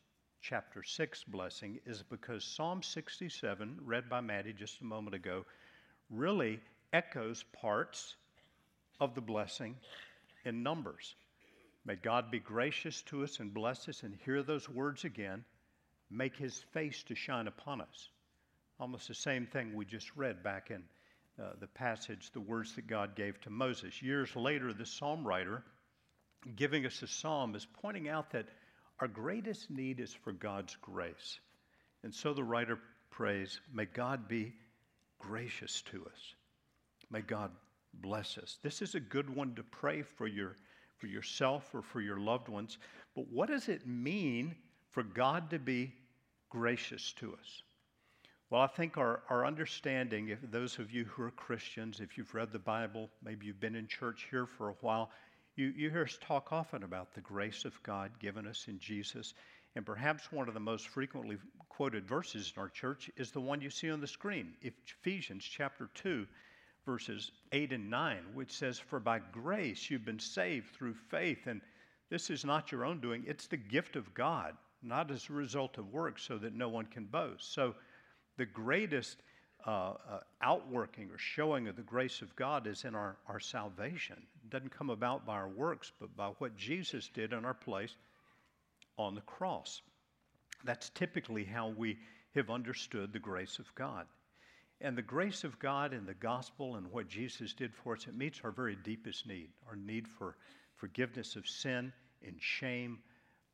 chapter 0.40 0.82
6 0.82 1.24
blessing 1.24 1.78
is 1.86 2.02
because 2.02 2.44
Psalm 2.44 2.82
67, 2.82 3.78
read 3.84 4.08
by 4.08 4.20
Maddie 4.20 4.52
just 4.52 4.80
a 4.80 4.84
moment 4.84 5.14
ago, 5.14 5.44
really 6.10 6.60
echoes 6.92 7.44
parts 7.52 8.16
of 9.00 9.14
the 9.14 9.20
blessing 9.20 9.76
in 10.44 10.62
Numbers. 10.62 11.14
May 11.84 11.96
God 11.96 12.30
be 12.30 12.38
gracious 12.38 13.02
to 13.02 13.22
us 13.24 13.40
and 13.40 13.54
bless 13.54 13.88
us 13.88 14.02
and 14.02 14.14
hear 14.24 14.42
those 14.42 14.68
words 14.68 15.04
again. 15.04 15.44
Make 16.10 16.36
his 16.36 16.58
face 16.72 17.02
to 17.04 17.14
shine 17.14 17.46
upon 17.46 17.80
us. 17.80 18.10
Almost 18.80 19.08
the 19.08 19.14
same 19.14 19.46
thing 19.46 19.74
we 19.74 19.84
just 19.84 20.14
read 20.16 20.42
back 20.42 20.70
in 20.70 20.82
uh, 21.40 21.50
the 21.60 21.66
passage, 21.66 22.30
the 22.32 22.40
words 22.40 22.74
that 22.74 22.86
God 22.86 23.14
gave 23.14 23.40
to 23.42 23.50
Moses. 23.50 24.02
Years 24.02 24.34
later, 24.36 24.72
the 24.72 24.86
psalm 24.86 25.26
writer 25.26 25.62
giving 26.56 26.86
us 26.86 27.02
a 27.02 27.06
psalm 27.06 27.54
is 27.54 27.66
pointing 27.80 28.08
out 28.08 28.30
that 28.30 28.46
our 29.00 29.08
greatest 29.08 29.70
need 29.70 30.00
is 30.00 30.12
for 30.12 30.32
God's 30.32 30.76
grace. 30.76 31.40
And 32.02 32.14
so 32.14 32.32
the 32.32 32.44
writer 32.44 32.78
prays, 33.10 33.60
May 33.72 33.86
God 33.86 34.28
be 34.28 34.52
gracious 35.18 35.82
to 35.90 36.04
us. 36.06 36.34
May 37.10 37.20
God 37.20 37.50
bless 37.94 38.38
us. 38.38 38.58
This 38.62 38.82
is 38.82 38.94
a 38.94 39.00
good 39.00 39.28
one 39.34 39.54
to 39.54 39.62
pray 39.62 40.02
for 40.02 40.26
your 40.26 40.56
for 40.98 41.06
yourself 41.06 41.74
or 41.74 41.82
for 41.82 42.00
your 42.00 42.18
loved 42.18 42.48
ones. 42.48 42.78
But 43.14 43.28
what 43.30 43.48
does 43.48 43.68
it 43.68 43.86
mean 43.86 44.54
for 44.90 45.02
God 45.02 45.50
to 45.50 45.58
be 45.58 45.94
gracious 46.50 47.12
to 47.14 47.34
us? 47.34 47.62
Well, 48.50 48.62
I 48.62 48.66
think 48.66 48.96
our, 48.96 49.22
our 49.28 49.44
understanding, 49.44 50.28
if 50.28 50.38
those 50.50 50.78
of 50.78 50.90
you 50.90 51.04
who 51.04 51.22
are 51.22 51.30
Christians, 51.30 52.00
if 52.00 52.16
you've 52.16 52.34
read 52.34 52.50
the 52.50 52.58
Bible, 52.58 53.10
maybe 53.22 53.46
you've 53.46 53.60
been 53.60 53.76
in 53.76 53.86
church 53.86 54.26
here 54.30 54.46
for 54.46 54.70
a 54.70 54.76
while, 54.80 55.10
you, 55.54 55.72
you 55.76 55.90
hear 55.90 56.04
us 56.04 56.18
talk 56.20 56.52
often 56.52 56.82
about 56.82 57.12
the 57.12 57.20
grace 57.20 57.64
of 57.64 57.82
God 57.82 58.10
given 58.18 58.46
us 58.46 58.66
in 58.68 58.78
Jesus. 58.78 59.34
And 59.76 59.84
perhaps 59.84 60.32
one 60.32 60.48
of 60.48 60.54
the 60.54 60.60
most 60.60 60.88
frequently 60.88 61.36
quoted 61.68 62.08
verses 62.08 62.52
in 62.56 62.62
our 62.62 62.68
church 62.68 63.10
is 63.16 63.30
the 63.30 63.40
one 63.40 63.60
you 63.60 63.70
see 63.70 63.90
on 63.90 64.00
the 64.00 64.06
screen, 64.06 64.54
Ephesians 64.62 65.44
chapter 65.44 65.90
2, 65.94 66.26
verses 66.88 67.32
8 67.52 67.74
and 67.74 67.90
9, 67.90 68.16
which 68.32 68.50
says, 68.50 68.78
For 68.78 68.98
by 68.98 69.18
grace 69.18 69.90
you've 69.90 70.06
been 70.06 70.18
saved 70.18 70.74
through 70.74 70.94
faith. 70.94 71.46
And 71.46 71.60
this 72.08 72.30
is 72.30 72.46
not 72.46 72.72
your 72.72 72.86
own 72.86 72.98
doing, 72.98 73.24
it's 73.26 73.46
the 73.46 73.58
gift 73.58 73.94
of 73.94 74.14
God, 74.14 74.54
not 74.82 75.10
as 75.10 75.28
a 75.28 75.34
result 75.34 75.76
of 75.76 75.92
works, 75.92 76.22
so 76.22 76.38
that 76.38 76.54
no 76.54 76.70
one 76.70 76.86
can 76.86 77.04
boast. 77.04 77.52
So 77.52 77.74
the 78.38 78.46
greatest 78.46 79.18
uh, 79.66 79.70
uh, 79.70 80.20
outworking 80.40 81.10
or 81.10 81.18
showing 81.18 81.68
of 81.68 81.76
the 81.76 81.82
grace 81.82 82.22
of 82.22 82.34
God 82.36 82.66
is 82.66 82.86
in 82.86 82.94
our, 82.94 83.18
our 83.28 83.38
salvation. 83.38 84.16
It 84.42 84.48
doesn't 84.48 84.74
come 84.74 84.88
about 84.88 85.26
by 85.26 85.34
our 85.34 85.48
works, 85.50 85.92
but 86.00 86.16
by 86.16 86.28
what 86.38 86.56
Jesus 86.56 87.10
did 87.12 87.34
in 87.34 87.44
our 87.44 87.52
place 87.52 87.96
on 88.96 89.14
the 89.14 89.20
cross. 89.22 89.82
That's 90.64 90.88
typically 90.88 91.44
how 91.44 91.68
we 91.68 91.98
have 92.34 92.48
understood 92.48 93.12
the 93.12 93.18
grace 93.18 93.58
of 93.58 93.74
God. 93.74 94.06
And 94.80 94.96
the 94.96 95.02
grace 95.02 95.42
of 95.42 95.58
God 95.58 95.92
and 95.92 96.06
the 96.06 96.14
gospel 96.14 96.76
and 96.76 96.90
what 96.92 97.08
Jesus 97.08 97.52
did 97.52 97.74
for 97.74 97.94
us, 97.94 98.06
it 98.06 98.16
meets 98.16 98.40
our 98.44 98.52
very 98.52 98.76
deepest 98.76 99.26
need 99.26 99.48
our 99.68 99.76
need 99.76 100.06
for 100.06 100.36
forgiveness 100.76 101.34
of 101.34 101.48
sin 101.48 101.92
and 102.24 102.36
shame, 102.38 102.98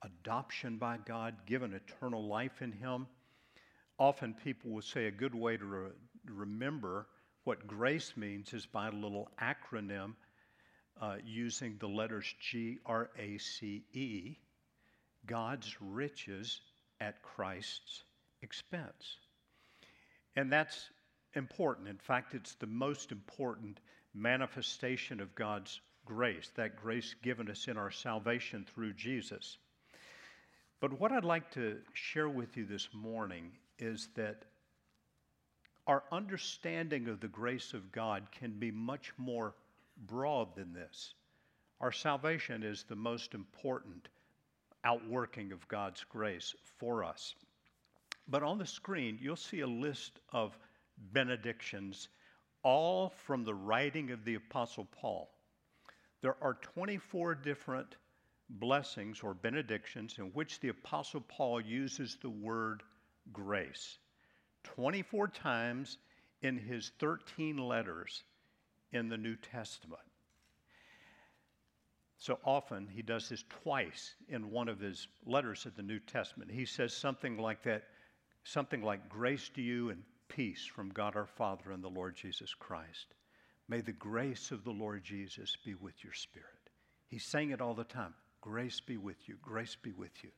adoption 0.03 0.77
by 0.77 0.99
God, 1.07 1.35
given 1.47 1.73
eternal 1.73 2.27
life 2.27 2.61
in 2.61 2.73
Him. 2.73 3.07
Often 3.99 4.35
people 4.45 4.71
will 4.71 4.83
say 4.83 5.07
a 5.07 5.11
good 5.11 5.35
way 5.35 5.57
to 5.57 5.65
re- 5.65 5.91
remember 6.27 7.07
what 7.45 7.67
grace 7.67 8.13
means 8.17 8.53
is 8.53 8.67
by 8.67 8.89
a 8.89 8.93
little 8.93 9.31
acronym 9.41 10.15
uh, 11.01 11.17
using 11.25 11.77
the 11.79 11.89
letters 11.89 12.35
G 12.41 12.79
R 12.85 13.11
A 13.19 13.39
C 13.39 13.85
E 13.93 14.37
God's 15.27 15.77
riches 15.81 16.61
at 17.01 17.23
Christ's 17.23 18.05
expense. 18.43 19.19
And 20.37 20.53
that's 20.53 20.91
important. 21.37 21.89
In 21.89 21.99
fact, 21.99 22.35
it's 22.35 22.55
the 22.55 22.67
most 22.67 23.13
important 23.13 23.81
manifestation 24.15 25.21
of 25.21 25.35
God's 25.35 25.81
grace, 26.05 26.51
that 26.57 26.77
grace 26.77 27.15
given 27.23 27.51
us 27.51 27.69
in 27.69 27.77
our 27.77 27.91
salvation 27.91 28.65
through 28.65 28.93
Jesus. 28.95 29.59
But 30.81 31.01
what 31.01 31.13
I'd 31.13 31.25
like 31.25 31.51
to 31.53 31.79
share 31.95 32.29
with 32.29 32.57
you 32.57 32.65
this 32.65 32.89
morning 32.93 33.53
is 33.79 34.09
that 34.17 34.45
our 35.87 36.05
understanding 36.13 37.09
of 37.09 37.21
the 37.21 37.29
grace 37.29 37.75
of 37.75 37.93
God 37.93 38.27
can 38.33 38.53
be 38.53 38.71
much 38.71 39.13
more 39.17 39.55
broad 40.07 40.55
than 40.57 40.73
this. 40.73 41.15
Our 41.81 41.93
salvation 41.93 42.63
is 42.63 42.85
the 42.85 42.97
most 42.97 43.35
important 43.35 44.09
outworking 44.85 45.53
of 45.53 45.67
God's 45.69 46.05
grace 46.05 46.55
for 46.79 47.05
us. 47.05 47.35
But 48.29 48.43
on 48.43 48.59
the 48.59 48.67
screen, 48.67 49.19
you'll 49.21 49.37
see 49.37 49.61
a 49.61 49.67
list 49.67 50.21
of 50.33 50.59
benedictions, 50.99 52.09
all 52.63 53.11
from 53.11 53.45
the 53.45 53.55
writing 53.55 54.11
of 54.11 54.25
the 54.25 54.35
Apostle 54.35 54.87
Paul. 54.93 55.31
There 56.21 56.37
are 56.41 56.55
24 56.55 57.35
different 57.37 57.97
blessings 58.49 59.21
or 59.23 59.35
benedictions 59.35 60.17
in 60.19 60.27
which 60.27 60.61
the 60.61 60.69
Apostle 60.69 61.21
Paul 61.21 61.61
uses 61.61 62.17
the 62.21 62.31
word 62.31 62.83
grace 63.33 63.99
24 64.65 65.29
times 65.29 65.99
in 66.43 66.59
his 66.59 66.93
13 66.99 67.59
letters 67.59 68.25
in 68.93 69.09
the 69.09 69.17
New 69.17 69.37
Testament. 69.37 70.03
So 72.19 72.39
often 72.45 72.89
he 72.89 73.03
does 73.03 73.29
this 73.29 73.45
twice 73.63 74.15
in 74.29 74.51
one 74.51 74.69
of 74.69 74.81
his 74.81 75.09
letters 75.27 75.67
of 75.67 75.77
the 75.77 75.83
New 75.83 75.99
Testament. 75.99 76.51
He 76.51 76.65
says 76.65 76.95
something 76.95 77.37
like 77.37 77.63
that, 77.65 77.85
something 78.45 78.83
like 78.83 79.11
grace 79.11 79.51
to 79.57 79.63
you 79.63 79.91
and 79.91 80.03
peace 80.35 80.65
from 80.65 80.89
God 80.91 81.15
our 81.15 81.27
Father 81.27 81.71
and 81.71 81.83
the 81.83 81.89
Lord 81.89 82.17
Jesus 82.17 82.55
Christ. 82.55 83.15
May 83.69 83.81
the 83.81 83.93
grace 83.93 84.51
of 84.51 84.65
the 84.65 84.71
Lord 84.71 85.05
Jesus 85.05 85.57
be 85.65 85.75
with 85.75 86.03
your 86.03 86.13
spirit. 86.13 86.49
He's 87.09 87.25
saying 87.25 87.51
it 87.51 87.61
all 87.61 87.75
the 87.75 87.85
time. 87.85 88.15
Grace 88.41 88.81
be 88.81 88.97
with 88.97 89.29
you. 89.29 89.37
Grace 89.41 89.77
be 89.81 89.93
with 89.93 90.23
you. 90.23 90.31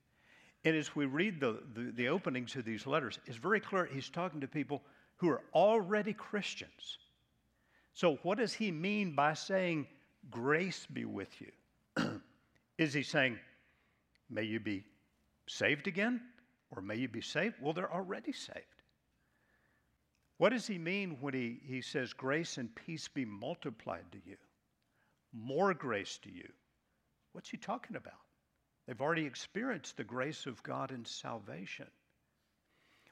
And 0.64 0.76
as 0.76 0.94
we 0.94 1.06
read 1.06 1.40
the, 1.40 1.62
the, 1.74 1.92
the 1.92 2.08
openings 2.08 2.54
of 2.56 2.64
these 2.64 2.86
letters, 2.86 3.18
it's 3.26 3.36
very 3.36 3.60
clear 3.60 3.86
he's 3.86 4.10
talking 4.10 4.40
to 4.40 4.46
people 4.46 4.82
who 5.16 5.30
are 5.30 5.42
already 5.54 6.12
Christians. 6.12 6.98
So, 7.94 8.18
what 8.22 8.38
does 8.38 8.52
he 8.52 8.70
mean 8.70 9.14
by 9.14 9.32
saying, 9.32 9.86
Grace 10.30 10.86
be 10.92 11.04
with 11.04 11.30
you? 11.40 12.20
Is 12.78 12.92
he 12.92 13.02
saying, 13.02 13.38
May 14.28 14.42
you 14.42 14.60
be 14.60 14.84
saved 15.46 15.86
again? 15.86 16.20
Or 16.74 16.82
may 16.82 16.96
you 16.96 17.08
be 17.08 17.22
saved? 17.22 17.54
Well, 17.62 17.72
they're 17.72 17.92
already 17.92 18.32
saved. 18.32 18.75
What 20.38 20.50
does 20.50 20.66
he 20.66 20.78
mean 20.78 21.16
when 21.20 21.34
he, 21.34 21.60
he 21.64 21.80
says, 21.80 22.12
Grace 22.12 22.58
and 22.58 22.74
peace 22.74 23.08
be 23.08 23.24
multiplied 23.24 24.04
to 24.12 24.18
you? 24.24 24.36
More 25.32 25.72
grace 25.72 26.18
to 26.18 26.30
you. 26.30 26.48
What's 27.32 27.50
he 27.50 27.56
talking 27.56 27.96
about? 27.96 28.14
They've 28.86 29.00
already 29.00 29.26
experienced 29.26 29.96
the 29.96 30.04
grace 30.04 30.46
of 30.46 30.62
God 30.62 30.92
in 30.92 31.04
salvation. 31.04 31.86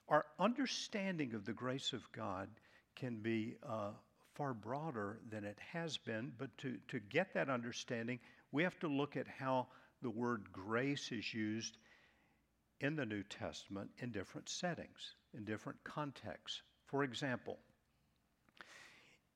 Our 0.08 0.26
understanding 0.38 1.34
of 1.34 1.44
the 1.44 1.52
grace 1.52 1.92
of 1.92 2.10
God 2.12 2.48
can 2.94 3.16
be 3.16 3.56
uh, 3.66 3.90
far 4.34 4.52
broader 4.52 5.18
than 5.30 5.44
it 5.44 5.58
has 5.72 5.96
been, 5.96 6.32
but 6.38 6.56
to, 6.58 6.76
to 6.88 7.00
get 7.00 7.32
that 7.34 7.48
understanding, 7.48 8.18
we 8.52 8.62
have 8.62 8.78
to 8.80 8.88
look 8.88 9.16
at 9.16 9.26
how 9.26 9.66
the 10.02 10.10
word 10.10 10.52
grace 10.52 11.10
is 11.10 11.32
used 11.32 11.78
in 12.80 12.96
the 12.96 13.06
New 13.06 13.22
Testament 13.22 13.90
in 13.98 14.10
different 14.10 14.48
settings, 14.48 15.16
in 15.36 15.44
different 15.44 15.82
contexts. 15.84 16.62
For 16.86 17.04
example, 17.04 17.58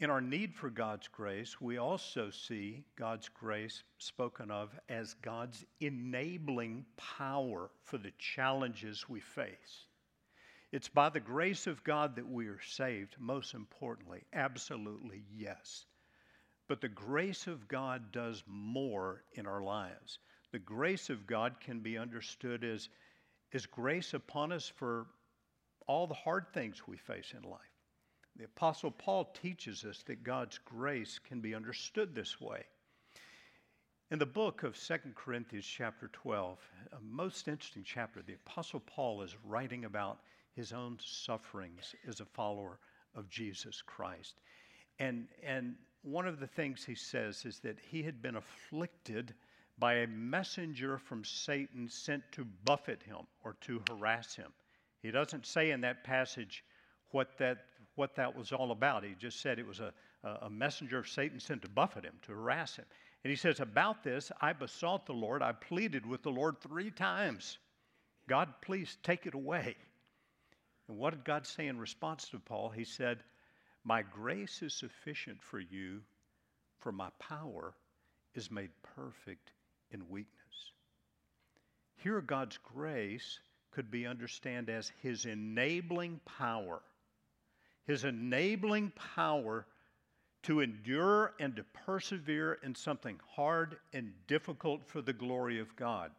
in 0.00 0.10
our 0.10 0.20
need 0.20 0.54
for 0.54 0.70
God's 0.70 1.08
grace, 1.08 1.60
we 1.60 1.78
also 1.78 2.30
see 2.30 2.84
God's 2.96 3.28
grace 3.28 3.82
spoken 3.98 4.50
of 4.50 4.70
as 4.88 5.14
God's 5.14 5.64
enabling 5.80 6.84
power 6.96 7.70
for 7.82 7.98
the 7.98 8.12
challenges 8.18 9.08
we 9.08 9.18
face. 9.18 9.86
It's 10.70 10.88
by 10.88 11.08
the 11.08 11.20
grace 11.20 11.66
of 11.66 11.82
God 11.82 12.14
that 12.16 12.28
we 12.28 12.46
are 12.46 12.60
saved, 12.60 13.16
most 13.18 13.54
importantly. 13.54 14.22
Absolutely, 14.32 15.24
yes. 15.34 15.86
But 16.68 16.80
the 16.80 16.88
grace 16.88 17.46
of 17.46 17.66
God 17.66 18.12
does 18.12 18.44
more 18.46 19.24
in 19.32 19.46
our 19.46 19.62
lives. 19.62 20.18
The 20.52 20.58
grace 20.58 21.10
of 21.10 21.26
God 21.26 21.56
can 21.60 21.80
be 21.80 21.98
understood 21.98 22.62
as, 22.62 22.88
as 23.52 23.66
grace 23.66 24.14
upon 24.14 24.52
us 24.52 24.70
for 24.76 25.06
all 25.88 26.06
the 26.06 26.14
hard 26.14 26.46
things 26.52 26.86
we 26.86 26.96
face 26.96 27.34
in 27.36 27.48
life. 27.48 27.60
The 28.36 28.44
Apostle 28.44 28.92
Paul 28.92 29.24
teaches 29.42 29.84
us 29.84 30.04
that 30.06 30.22
God's 30.22 30.58
grace 30.58 31.18
can 31.18 31.40
be 31.40 31.54
understood 31.54 32.14
this 32.14 32.40
way. 32.40 32.62
In 34.10 34.18
the 34.18 34.26
book 34.26 34.62
of 34.62 34.76
Second 34.76 35.16
Corinthians, 35.16 35.66
chapter 35.66 36.08
12, 36.12 36.58
a 36.92 37.00
most 37.00 37.48
interesting 37.48 37.82
chapter, 37.84 38.22
the 38.22 38.36
Apostle 38.46 38.80
Paul 38.80 39.22
is 39.22 39.34
writing 39.44 39.86
about 39.86 40.20
his 40.54 40.72
own 40.72 40.98
sufferings 41.04 41.94
as 42.06 42.20
a 42.20 42.24
follower 42.24 42.78
of 43.14 43.28
Jesus 43.28 43.82
Christ. 43.82 44.40
And, 44.98 45.26
and 45.42 45.74
one 46.02 46.26
of 46.26 46.38
the 46.38 46.46
things 46.46 46.84
he 46.84 46.94
says 46.94 47.44
is 47.44 47.58
that 47.60 47.78
he 47.80 48.02
had 48.02 48.22
been 48.22 48.36
afflicted 48.36 49.34
by 49.78 49.94
a 49.94 50.06
messenger 50.06 50.98
from 50.98 51.24
Satan 51.24 51.88
sent 51.88 52.22
to 52.32 52.44
buffet 52.64 53.02
him 53.02 53.26
or 53.44 53.56
to 53.62 53.82
harass 53.88 54.34
him. 54.34 54.52
He 55.08 55.12
doesn't 55.12 55.46
say 55.46 55.70
in 55.70 55.80
that 55.80 56.04
passage 56.04 56.62
what 57.12 57.38
that, 57.38 57.64
what 57.94 58.14
that 58.16 58.36
was 58.36 58.52
all 58.52 58.72
about. 58.72 59.04
He 59.04 59.14
just 59.18 59.40
said 59.40 59.58
it 59.58 59.66
was 59.66 59.80
a, 59.80 59.94
a 60.22 60.50
messenger 60.50 60.98
of 60.98 61.08
Satan 61.08 61.40
sent 61.40 61.62
to 61.62 61.68
buffet 61.70 62.04
him, 62.04 62.12
to 62.26 62.32
harass 62.32 62.76
him. 62.76 62.84
And 63.24 63.30
he 63.30 63.36
says, 63.36 63.58
About 63.58 64.04
this, 64.04 64.30
I 64.42 64.52
besought 64.52 65.06
the 65.06 65.14
Lord, 65.14 65.40
I 65.40 65.52
pleaded 65.52 66.04
with 66.04 66.22
the 66.22 66.30
Lord 66.30 66.60
three 66.60 66.90
times 66.90 67.56
God, 68.28 68.52
please 68.60 68.98
take 69.02 69.24
it 69.24 69.32
away. 69.32 69.76
And 70.88 70.98
what 70.98 71.14
did 71.14 71.24
God 71.24 71.46
say 71.46 71.68
in 71.68 71.78
response 71.78 72.28
to 72.28 72.38
Paul? 72.38 72.68
He 72.68 72.84
said, 72.84 73.24
My 73.84 74.02
grace 74.02 74.60
is 74.60 74.74
sufficient 74.74 75.42
for 75.42 75.58
you, 75.58 76.02
for 76.80 76.92
my 76.92 77.08
power 77.18 77.72
is 78.34 78.50
made 78.50 78.72
perfect 78.82 79.52
in 79.90 80.06
weakness. 80.10 80.72
Here, 81.96 82.20
God's 82.20 82.58
grace 82.58 83.38
could 83.78 83.90
be 83.92 84.08
understood 84.08 84.68
as 84.68 84.90
His 85.04 85.24
enabling 85.24 86.18
power. 86.24 86.80
His 87.86 88.02
enabling 88.02 88.90
power 89.14 89.68
to 90.42 90.58
endure 90.58 91.34
and 91.38 91.54
to 91.54 91.62
persevere 91.62 92.54
in 92.64 92.74
something 92.74 93.20
hard 93.36 93.76
and 93.92 94.12
difficult 94.26 94.84
for 94.84 95.00
the 95.00 95.12
glory 95.12 95.60
of 95.60 95.76
God. 95.76 96.10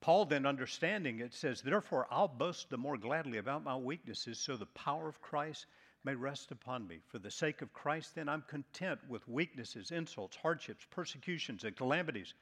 Paul, 0.00 0.24
then 0.24 0.46
understanding 0.46 1.20
it, 1.20 1.34
says, 1.34 1.60
Therefore, 1.60 2.06
I'll 2.10 2.26
boast 2.26 2.70
the 2.70 2.78
more 2.78 2.96
gladly 2.96 3.36
about 3.36 3.62
my 3.62 3.76
weaknesses, 3.76 4.38
so 4.38 4.56
the 4.56 4.64
power 4.64 5.10
of 5.10 5.20
Christ 5.20 5.66
may 6.04 6.14
rest 6.14 6.50
upon 6.52 6.88
me. 6.88 7.00
For 7.06 7.18
the 7.18 7.30
sake 7.30 7.60
of 7.60 7.74
Christ, 7.74 8.14
then, 8.14 8.30
I'm 8.30 8.44
content 8.48 9.00
with 9.10 9.28
weaknesses, 9.28 9.90
insults, 9.90 10.36
hardships, 10.36 10.86
persecutions, 10.90 11.64
and 11.64 11.76
calamities. 11.76 12.32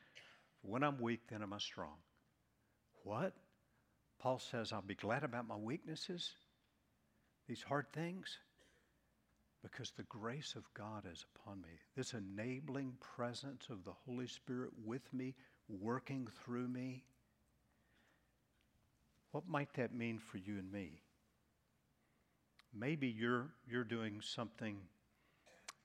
When 0.61 0.85
I'm 0.85 1.01
weak, 1.01 1.23
then 1.29 1.43
am 1.43 1.53
I 1.53 1.59
strong. 1.59 1.97
What? 3.03 3.33
Paul 4.23 4.38
says, 4.38 4.73
I'll 4.73 4.83
be 4.83 4.95
glad 4.95 5.25
about 5.25 5.49
my 5.49 5.57
weaknesses, 5.57 6.31
these 7.49 7.62
hard 7.62 7.87
things, 7.93 8.38
because 9.64 9.91
the 9.91 10.05
grace 10.05 10.55
of 10.57 10.62
God 10.75 11.05
is 11.11 11.25
upon 11.35 11.61
me. 11.61 11.71
This 11.97 12.14
enabling 12.14 12.93
presence 13.00 13.67
of 13.69 13.85
the 13.85 13.93
Holy 14.07 14.29
Spirit 14.29 14.71
with 14.85 15.12
me, 15.12 15.35
working 15.69 16.29
through 16.45 16.69
me. 16.69 17.02
What 19.33 19.49
might 19.49 19.75
that 19.75 19.93
mean 19.93 20.21
for 20.21 20.38
you 20.38 20.59
and 20.59 20.71
me? 20.71 21.00
Maybe 22.73 23.09
you're, 23.09 23.49
you're 23.69 23.83
doing 23.83 24.21
something 24.21 24.76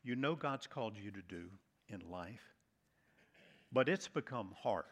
you 0.03 0.15
know 0.15 0.35
God's 0.35 0.67
called 0.67 0.95
you 0.95 1.09
to 1.09 1.21
do 1.27 1.45
in 1.89 2.01
life, 2.11 2.53
but 3.71 3.89
it's 3.89 4.07
become 4.07 4.53
hard, 4.61 4.85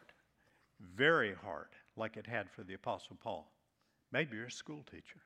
very 0.80 1.32
hard, 1.32 1.68
like 1.96 2.16
it 2.16 2.26
had 2.26 2.50
for 2.50 2.62
the 2.62 2.74
Apostle 2.74 3.16
Paul. 3.22 3.50
Maybe 4.12 4.36
you're 4.36 4.46
a 4.46 4.50
school 4.50 4.84
teacher. 4.90 5.20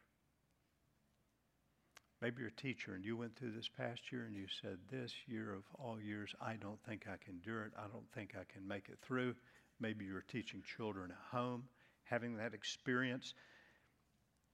Maybe 2.23 2.41
you're 2.41 2.49
a 2.49 2.63
teacher 2.63 2.95
and 2.95 3.05
you 3.05 3.17
went 3.17 3.35
through 3.37 3.53
this 3.53 3.69
past 3.69 4.13
year 4.13 4.25
and 4.27 4.37
you 4.37 4.47
said, 4.61 4.79
This 4.91 5.13
year 5.27 5.55
of 5.55 5.63
all 5.79 5.99
years, 5.99 6.35
I 6.41 6.55
don't 6.55 6.83
think 6.87 7.07
I 7.07 7.17
can 7.25 7.39
do 7.39 7.61
it. 7.61 7.73
I 7.77 7.89
don't 7.93 8.11
think 8.15 8.35
I 8.35 8.45
can 8.53 8.67
make 8.67 8.89
it 8.89 8.99
through. 9.01 9.35
Maybe 9.81 10.05
you're 10.05 10.25
teaching 10.29 10.63
children 10.77 11.11
at 11.11 11.37
home, 11.37 11.65
having 12.05 12.37
that 12.37 12.53
experience. 12.53 13.35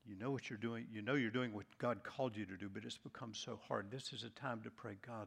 You 0.04 0.14
know 0.14 0.30
what 0.30 0.48
you're 0.48 0.58
doing. 0.58 0.86
You 0.92 1.02
know 1.02 1.14
you're 1.14 1.30
doing 1.30 1.52
what 1.52 1.66
God 1.78 2.04
called 2.04 2.36
you 2.36 2.46
to 2.46 2.56
do, 2.56 2.68
but 2.72 2.84
it's 2.84 2.98
become 2.98 3.34
so 3.34 3.58
hard. 3.66 3.90
This 3.90 4.12
is 4.12 4.22
a 4.22 4.30
time 4.30 4.60
to 4.62 4.70
pray, 4.70 4.96
God, 5.04 5.26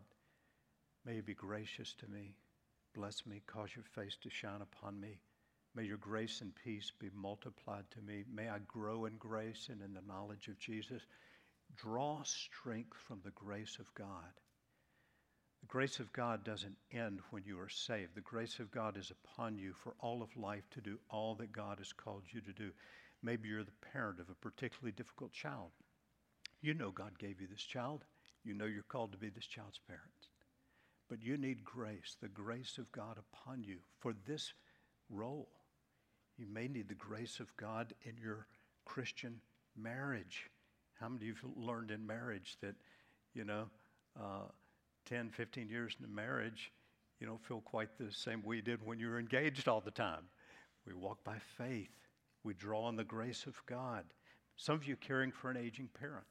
may 1.06 1.16
you 1.16 1.22
be 1.22 1.34
gracious 1.34 1.94
to 1.96 2.08
me. 2.10 2.36
Bless 2.96 3.26
me. 3.26 3.42
Cause 3.46 3.70
your 3.76 3.84
face 3.84 4.18
to 4.24 4.30
shine 4.30 4.62
upon 4.62 5.00
me. 5.02 5.20
May 5.76 5.84
your 5.84 5.98
grace 5.98 6.42
and 6.42 6.54
peace 6.56 6.92
be 7.00 7.10
multiplied 7.14 7.86
to 7.92 8.02
me. 8.02 8.24
May 8.34 8.50
I 8.50 8.60
grow 8.68 9.06
in 9.06 9.18
grace 9.18 9.70
and 9.70 9.82
in 9.82 9.94
the 9.94 10.02
knowledge 10.08 10.48
of 10.48 10.60
Jesus. 10.60 11.02
Draw 11.76 12.24
strength 12.24 12.98
from 13.08 13.22
the 13.24 13.32
grace 13.32 13.78
of 13.80 13.94
God. 13.94 14.34
The 15.62 15.68
grace 15.68 16.00
of 16.00 16.12
God 16.14 16.44
doesn't 16.44 16.78
end 16.92 17.20
when 17.30 17.44
you 17.44 17.60
are 17.60 17.70
saved. 17.70 18.16
The 18.16 18.22
grace 18.22 18.60
of 18.60 18.72
God 18.72 18.98
is 18.98 19.12
upon 19.12 19.58
you 19.58 19.74
for 19.74 19.94
all 20.00 20.24
of 20.24 20.36
life 20.36 20.68
to 20.72 20.82
do 20.82 20.98
all 21.10 21.36
that 21.36 21.52
God 21.52 21.78
has 21.78 21.94
called 21.94 22.24
you 22.32 22.42
to 22.42 22.54
do. 22.54 22.72
Maybe 23.22 23.50
you're 23.50 23.64
the 23.64 23.72
parent 23.94 24.20
of 24.20 24.30
a 24.30 24.36
particularly 24.36 24.94
difficult 24.94 25.34
child. 25.34 25.72
You 26.62 26.74
know 26.74 26.92
God 26.92 27.20
gave 27.20 27.42
you 27.42 27.48
this 27.48 27.64
child. 27.64 28.06
You 28.44 28.54
know 28.54 28.66
you're 28.66 28.84
called 28.84 29.12
to 29.12 29.18
be 29.18 29.30
this 29.30 29.46
child's 29.46 29.80
parent. 29.88 30.28
But 31.10 31.22
you 31.22 31.38
need 31.38 31.64
grace, 31.64 32.16
the 32.22 32.30
grace 32.30 32.78
of 32.78 32.92
God 32.92 33.18
upon 33.18 33.64
you 33.64 33.80
for 34.00 34.14
this 34.26 34.54
role. 35.10 35.50
You 36.40 36.48
may 36.48 36.70
need 36.70 36.88
the 36.88 36.96
grace 36.96 37.42
of 37.42 37.56
God 37.58 37.94
in 38.04 38.14
your 38.18 38.48
Christian 38.86 39.42
marriage. 39.76 40.50
How 40.98 41.10
many 41.10 41.30
of 41.30 41.38
you 41.44 41.50
have 41.50 41.58
learned 41.58 41.92
in 41.92 42.08
marriage 42.08 42.56
that, 42.62 42.76
you 43.34 43.44
know, 43.44 43.66
uh, 44.18 44.48
10, 45.06 45.32
15 45.32 45.68
years 45.68 45.98
into 46.00 46.10
marriage, 46.10 46.72
you 47.20 47.28
don't 47.28 47.44
feel 47.44 47.60
quite 47.60 47.90
the 47.98 48.10
same 48.12 48.42
way 48.42 48.58
you 48.58 48.62
did 48.62 48.86
when 48.86 49.00
you 49.00 49.10
were 49.10 49.20
engaged 49.20 49.68
all 49.68 49.82
the 49.82 49.92
time? 49.92 50.24
We 50.88 50.94
walk 50.94 51.26
by 51.26 51.40
faith. 51.58 51.92
We 52.46 52.54
draw 52.54 52.84
on 52.84 52.96
the 52.96 53.04
grace 53.04 53.46
of 53.46 53.62
God. 53.66 54.06
Some 54.56 54.76
of 54.76 54.88
you 54.88 54.96
caring 54.96 55.34
for 55.34 55.52
an 55.52 55.58
aging 55.58 55.90
parent. 56.00 56.26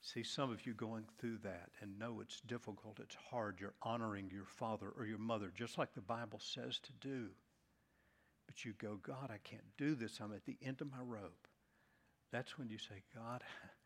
See 0.00 0.22
some 0.22 0.50
of 0.50 0.64
you 0.64 0.72
going 0.72 1.04
through 1.18 1.38
that 1.44 1.68
and 1.82 1.98
know 1.98 2.20
it's 2.20 2.40
difficult, 2.40 2.98
it's 2.98 3.16
hard. 3.30 3.58
You're 3.60 3.74
honoring 3.82 4.30
your 4.32 4.46
father 4.46 4.88
or 4.98 5.04
your 5.04 5.18
mother, 5.18 5.52
just 5.54 5.76
like 5.76 5.92
the 5.92 6.00
Bible 6.00 6.40
says 6.40 6.80
to 6.80 6.92
do. 7.06 7.28
But 8.52 8.66
you 8.66 8.74
go, 8.76 8.98
God, 9.02 9.30
I 9.30 9.38
can't 9.44 9.64
do 9.78 9.94
this. 9.94 10.18
I'm 10.20 10.34
at 10.34 10.44
the 10.44 10.58
end 10.62 10.82
of 10.82 10.90
my 10.90 11.00
rope. 11.02 11.48
That's 12.32 12.58
when 12.58 12.68
you 12.68 12.76
say, 12.76 13.02
God, 13.16 13.42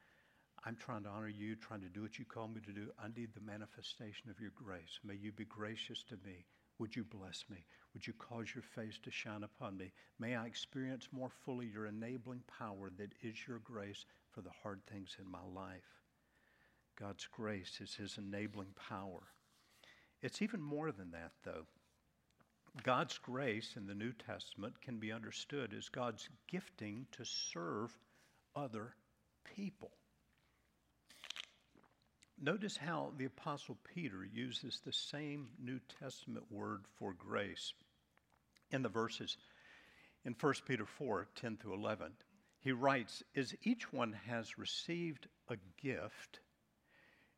I'm 0.65 0.75
trying 0.75 1.05
to 1.05 1.09
honor 1.09 1.29
you, 1.29 1.55
trying 1.55 1.83
to 1.83 1.89
do 1.89 2.03
what 2.03 2.19
you 2.19 2.25
call 2.25 2.49
me 2.49 2.61
to 2.67 2.73
do. 2.73 2.89
I 2.99 3.07
need 3.17 3.29
the 3.33 3.41
manifestation 3.41 4.29
of 4.29 4.41
your 4.41 4.51
grace. 4.57 4.99
May 5.05 5.15
you 5.15 5.31
be 5.31 5.45
gracious 5.45 6.03
to 6.09 6.17
me. 6.27 6.47
Would 6.81 6.97
you 6.97 7.05
bless 7.05 7.45
me? 7.49 7.65
Would 7.95 8.09
you 8.09 8.13
cause 8.15 8.57
your 8.57 8.65
face 8.65 8.99
to 9.05 9.11
shine 9.13 9.45
upon 9.45 9.77
me? 9.77 9.93
May 10.19 10.35
I 10.35 10.47
experience 10.47 11.07
more 11.13 11.31
fully 11.45 11.67
your 11.67 11.87
enabling 11.87 12.43
power 12.59 12.91
that 12.99 13.13
is 13.23 13.47
your 13.47 13.61
grace 13.61 14.05
for 14.33 14.41
the 14.41 14.51
hard 14.65 14.81
things 14.91 15.17
in 15.21 15.31
my 15.31 15.45
life. 15.55 16.03
God's 16.99 17.29
grace 17.31 17.79
is 17.81 17.95
his 17.95 18.19
enabling 18.19 18.75
power. 18.89 19.29
It's 20.23 20.43
even 20.43 20.61
more 20.61 20.91
than 20.91 21.13
that, 21.13 21.31
though. 21.45 21.67
God's 22.83 23.19
grace 23.19 23.75
in 23.77 23.87
the 23.87 23.95
New 23.95 24.13
Testament 24.13 24.81
can 24.83 24.99
be 24.99 25.13
understood 25.13 25.73
as 25.73 25.89
God's 25.89 26.29
gifting 26.49 27.07
to 27.13 27.25
serve 27.25 27.97
other 28.55 28.95
people. 29.55 29.91
Notice 32.39 32.77
how 32.77 33.13
the 33.17 33.25
Apostle 33.25 33.79
Peter 33.95 34.25
uses 34.25 34.81
the 34.85 34.93
same 34.93 35.49
New 35.59 35.81
Testament 36.01 36.45
word 36.51 36.85
for 36.99 37.15
grace 37.15 37.73
in 38.71 38.83
the 38.83 38.91
verses 38.91 39.39
in 40.25 40.35
1 40.39 40.55
Peter 40.67 40.85
4 40.85 41.29
10 41.35 41.57
through 41.57 41.75
11. 41.75 42.13
He 42.61 42.73
writes, 42.73 43.23
As 43.35 43.55
each 43.63 43.93
one 43.93 44.13
has 44.27 44.59
received 44.59 45.29
a 45.49 45.57
gift, 45.81 46.41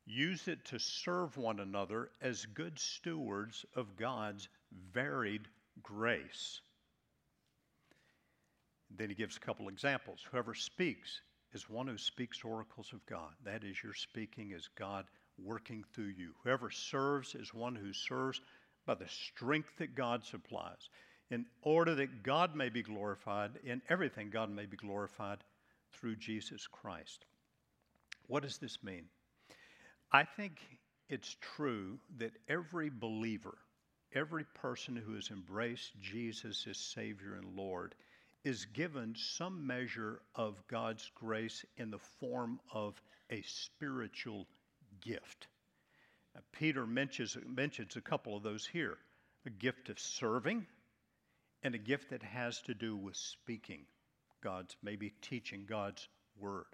use 0.05 0.47
it 0.47 0.65
to 0.65 0.79
serve 0.79 1.37
one 1.37 1.59
another 1.59 2.09
as 2.21 2.45
good 2.47 2.77
stewards 2.77 3.65
of 3.75 3.95
God's 3.95 4.49
varied 4.91 5.47
grace. 5.83 6.61
Then 8.97 9.09
he 9.09 9.15
gives 9.15 9.37
a 9.37 9.39
couple 9.39 9.69
examples. 9.69 10.25
Whoever 10.31 10.53
speaks 10.53 11.21
is 11.53 11.69
one 11.69 11.87
who 11.87 11.97
speaks 11.97 12.43
oracles 12.43 12.91
of 12.93 13.05
God. 13.05 13.33
That 13.43 13.63
is, 13.63 13.83
your 13.83 13.93
speaking 13.93 14.51
is 14.51 14.69
God 14.77 15.05
working 15.43 15.83
through 15.93 16.13
you. 16.17 16.33
Whoever 16.43 16.69
serves 16.69 17.35
is 17.35 17.53
one 17.53 17.75
who 17.75 17.93
serves 17.93 18.41
by 18.85 18.95
the 18.95 19.07
strength 19.07 19.69
that 19.77 19.95
God 19.95 20.25
supplies, 20.25 20.89
in 21.29 21.45
order 21.61 21.93
that 21.95 22.23
God 22.23 22.55
may 22.55 22.69
be 22.69 22.81
glorified, 22.81 23.51
in 23.63 23.81
everything, 23.89 24.29
God 24.31 24.49
may 24.49 24.65
be 24.65 24.77
glorified 24.77 25.39
through 25.93 26.15
Jesus 26.15 26.65
Christ. 26.67 27.25
What 28.27 28.43
does 28.43 28.57
this 28.57 28.83
mean? 28.83 29.05
I 30.11 30.23
think 30.23 30.59
it's 31.07 31.35
true 31.55 31.99
that 32.17 32.31
every 32.47 32.89
believer, 32.89 33.57
every 34.13 34.43
person 34.43 34.95
who 34.95 35.15
has 35.15 35.29
embraced 35.29 35.99
Jesus 35.99 36.65
as 36.67 36.77
Savior 36.77 37.35
and 37.35 37.55
Lord, 37.55 37.95
is 38.43 38.65
given 38.65 39.15
some 39.15 39.67
measure 39.67 40.21
of 40.35 40.65
God's 40.67 41.11
grace 41.15 41.65
in 41.77 41.91
the 41.91 41.99
form 42.19 42.59
of 42.71 43.01
a 43.29 43.41
spiritual 43.43 44.47
gift. 45.01 45.47
Now, 46.33 46.41
Peter 46.53 46.85
mentions, 46.85 47.37
mentions 47.45 47.95
a 47.95 48.01
couple 48.01 48.35
of 48.35 48.43
those 48.43 48.65
here 48.65 48.97
a 49.45 49.49
gift 49.49 49.89
of 49.89 49.99
serving 49.99 50.65
and 51.63 51.73
a 51.73 51.79
gift 51.79 52.09
that 52.09 52.23
has 52.23 52.61
to 52.61 52.73
do 52.73 52.95
with 52.95 53.15
speaking 53.15 53.85
God's, 54.41 54.75
maybe 54.83 55.13
teaching 55.21 55.65
God's 55.67 56.07
word. 56.37 56.65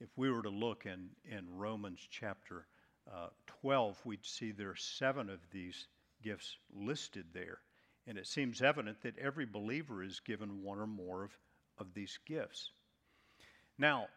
If 0.00 0.08
we 0.16 0.30
were 0.30 0.42
to 0.42 0.50
look 0.50 0.86
in, 0.86 1.10
in 1.24 1.56
Romans 1.56 2.00
chapter 2.10 2.66
uh, 3.12 3.28
12, 3.62 3.96
we'd 4.04 4.24
see 4.24 4.52
there 4.52 4.70
are 4.70 4.76
seven 4.76 5.30
of 5.30 5.40
these 5.50 5.86
gifts 6.22 6.56
listed 6.74 7.26
there. 7.32 7.58
And 8.06 8.16
it 8.16 8.26
seems 8.26 8.62
evident 8.62 9.02
that 9.02 9.18
every 9.18 9.46
believer 9.46 10.02
is 10.02 10.20
given 10.20 10.62
one 10.62 10.78
or 10.78 10.86
more 10.86 11.24
of, 11.24 11.30
of 11.78 11.92
these 11.94 12.18
gifts. 12.26 12.70
Now, 13.78 14.08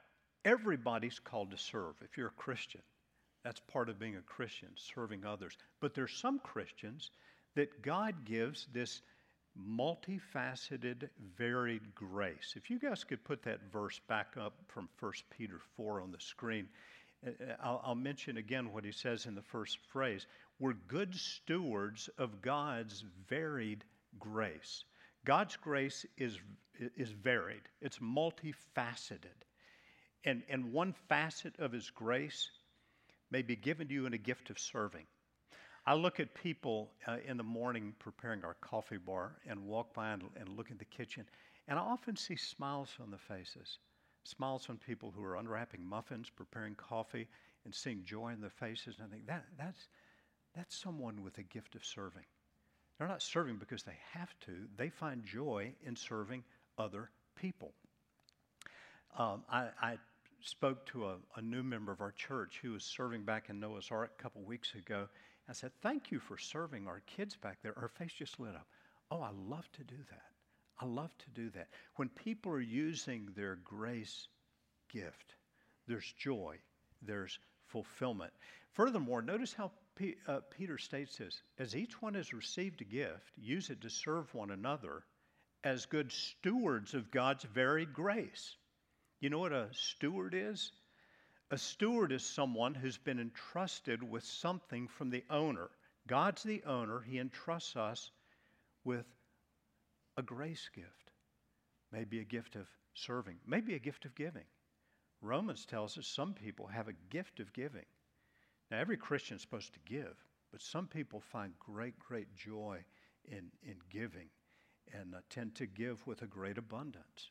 everybody's 0.46 1.20
called 1.20 1.52
to 1.52 1.58
serve. 1.58 1.96
If 2.02 2.18
you're 2.18 2.28
a 2.28 2.42
Christian, 2.42 2.82
that's 3.44 3.60
part 3.60 3.90
of 3.90 4.00
being 4.00 4.16
a 4.16 4.22
Christian, 4.22 4.70
serving 4.76 5.26
others. 5.26 5.58
But 5.80 5.94
there's 5.94 6.14
some 6.14 6.40
Christians 6.40 7.12
that 7.56 7.82
God 7.82 8.26
gives 8.26 8.68
this 8.72 9.02
multifaceted, 9.60 11.10
varied 11.38 11.94
grace. 11.94 12.54
If 12.56 12.70
you 12.70 12.80
guys 12.80 13.04
could 13.04 13.24
put 13.24 13.44
that 13.44 13.60
verse 13.72 14.00
back 14.08 14.36
up 14.40 14.54
from 14.68 14.88
1 15.00 15.12
Peter 15.38 15.60
4 15.76 16.02
on 16.02 16.12
the 16.12 16.20
screen, 16.20 16.68
uh, 17.26 17.32
uh, 17.32 17.56
I'll, 17.62 17.82
I'll 17.84 17.96
mention 17.96 18.38
again 18.38 18.72
what 18.72 18.86
he 18.86 18.92
says 18.92 19.26
in 19.26 19.36
the 19.36 19.42
first 19.42 19.80
phrase 19.92 20.26
we're 20.62 20.74
good 20.88 21.16
stewards 21.16 22.08
of 22.20 22.40
God's 22.40 23.04
varied 23.28 23.84
grace. 24.20 24.84
God's 25.26 25.58
grace 25.58 26.06
is, 26.18 26.38
is 26.96 27.10
varied, 27.10 27.64
it's 27.82 27.98
multifaceted. 27.98 29.42
And, 30.24 30.44
and 30.48 30.72
one 30.72 30.94
facet 31.10 31.56
of 31.58 31.72
His 31.72 31.90
grace 31.90 32.52
may 33.32 33.42
be 33.42 33.56
given 33.56 33.88
to 33.88 33.94
you 33.94 34.06
in 34.06 34.14
a 34.14 34.20
gift 34.20 34.52
of 34.52 34.60
serving. 34.60 35.06
I 35.88 35.96
look 35.96 36.20
at 36.20 36.36
people 36.36 36.92
uh, 37.08 37.18
in 37.28 37.38
the 37.38 37.44
morning 37.44 37.96
preparing 37.98 38.44
our 38.46 38.56
coffee 38.62 38.98
bar 38.98 39.32
and 39.50 39.66
walk 39.66 39.96
by 39.96 40.12
and, 40.12 40.22
and 40.40 40.50
look 40.50 40.70
at 40.70 40.78
the 40.78 40.86
kitchen, 40.86 41.26
and 41.68 41.80
I 41.80 41.82
often 41.82 42.16
see 42.16 42.36
smiles 42.36 42.90
on 43.02 43.10
the 43.10 43.18
faces. 43.18 43.80
Smiles 44.26 44.68
on 44.70 44.78
people 44.78 45.12
who 45.16 45.24
are 45.24 45.38
unwrapping 45.38 45.84
muffins, 45.84 46.30
preparing 46.30 46.76
coffee, 46.76 47.28
and 47.66 47.74
seeing 47.74 48.04
joy 48.06 48.30
in 48.30 48.42
their 48.42 48.52
faces. 48.52 48.98
And 49.00 49.08
I 49.08 49.10
think 49.12 49.26
that, 49.26 49.46
that's, 49.58 49.88
that's 50.56 50.76
someone 50.76 51.24
with 51.24 51.38
a 51.38 51.44
gift 51.44 51.76
of 51.76 51.86
serving. 51.86 52.26
They're 52.98 53.08
not 53.08 53.22
serving 53.22 53.58
because 53.58 53.84
they 53.84 53.98
have 54.14 54.34
to, 54.42 54.52
they 54.78 54.90
find 54.90 55.26
joy 55.26 55.74
in 55.84 55.96
serving 55.96 56.44
other 56.78 57.10
people. 57.36 57.74
Um, 59.18 59.44
I, 59.50 59.70
I, 59.82 59.98
spoke 60.44 60.86
to 60.88 61.06
a, 61.06 61.16
a, 61.36 61.42
new 61.42 61.62
member 61.62 61.92
of 61.92 62.02
our 62.02 62.12
church 62.12 62.60
who 62.62 62.72
was 62.72 62.84
serving 62.84 63.24
back 63.24 63.50
in 63.50 63.60
Noah's 63.60 63.90
Ark 63.92 64.12
a 64.18 64.22
couple 64.22 64.42
weeks 64.42 64.74
ago. 64.74 65.08
I 65.48 65.54
said, 65.54 65.72
Thank 65.82 66.12
you 66.12 66.20
for 66.20 66.38
serving 66.38 66.88
our 66.88 67.02
kids 67.06 67.36
back 67.36 67.60
there. 67.62 67.74
Her 67.74 67.90
face 67.90 68.14
just 68.14 68.40
lit 68.40 68.56
up. 68.56 68.68
Oh, 69.12 69.22
I 69.22 69.30
love 69.48 69.72
to 69.74 69.84
do 69.84 69.98
that. 70.10 70.24
I 70.80 70.86
love 70.86 71.16
to 71.20 71.30
do 71.36 71.50
that. 71.52 71.68
When 71.98 72.10
people 72.10 72.52
are 72.54 72.60
using 72.60 73.30
their 73.36 73.60
grace 73.64 74.28
gift, 74.92 75.36
there's 75.88 76.12
joy, 76.18 76.58
there's 77.02 77.38
fulfillment. 77.68 78.34
Furthermore, 78.72 79.22
notice 79.22 79.54
how 79.54 79.72
P, 79.96 80.16
uh, 80.28 80.40
Peter 80.50 80.78
states 80.78 81.18
this 81.18 81.42
as 81.58 81.76
each 81.76 82.02
one 82.02 82.14
has 82.14 82.34
received 82.34 82.82
a 82.82 82.86
gift, 82.86 83.32
use 83.38 83.70
it 83.70 83.82
to 83.82 83.90
serve 83.90 84.34
one 84.34 84.52
another 84.52 85.04
as 85.64 85.86
good 85.86 86.12
stewards 86.12 86.94
of 86.94 87.12
God's 87.12 87.44
varied 87.44 87.94
grace. 87.94 88.56
You 89.20 89.30
know 89.30 89.40
what 89.40 89.54
a 89.54 89.70
steward 89.74 90.34
is? 90.34 90.72
A 91.52 91.58
steward 91.58 92.12
is 92.12 92.24
someone 92.24 92.74
who's 92.74 92.98
been 92.98 93.20
entrusted 93.20 94.02
with 94.02 94.24
something 94.24 94.88
from 94.88 95.10
the 95.10 95.24
owner. 95.30 95.70
God's 96.08 96.44
the 96.44 96.64
owner, 96.64 97.02
He 97.02 97.20
entrusts 97.20 97.76
us 97.76 98.12
with 98.84 99.06
a 100.18 100.24
grace 100.24 100.70
gift, 100.74 101.12
maybe 101.92 102.20
a 102.20 102.24
gift 102.24 102.56
of 102.56 102.68
serving, 102.94 103.38
maybe 103.46 103.76
a 103.76 103.80
gift 103.80 104.06
of 104.06 104.16
giving. 104.16 104.46
Romans 105.22 105.66
tells 105.66 105.98
us 105.98 106.08
some 106.08 106.34
people 106.34 106.68
have 106.68 106.88
a 106.88 106.94
gift 107.10 107.40
of 107.40 107.54
giving. 107.54 107.86
Now, 108.72 108.80
every 108.80 108.98
Christian 108.98 109.36
is 109.36 109.42
supposed 109.42 109.74
to 109.74 109.80
give, 109.86 110.16
but 110.52 110.62
some 110.62 110.88
people 110.88 111.20
find 111.20 111.54
great, 111.60 112.00
great 112.00 112.34
joy 112.36 112.80
in, 113.26 113.52
in 113.62 113.76
giving 113.92 114.30
and 114.94 115.14
uh, 115.14 115.20
tend 115.30 115.54
to 115.56 115.68
give 115.68 116.06
with 116.08 116.24
a 116.24 116.28
great 116.28 116.58
abundance 116.58 117.30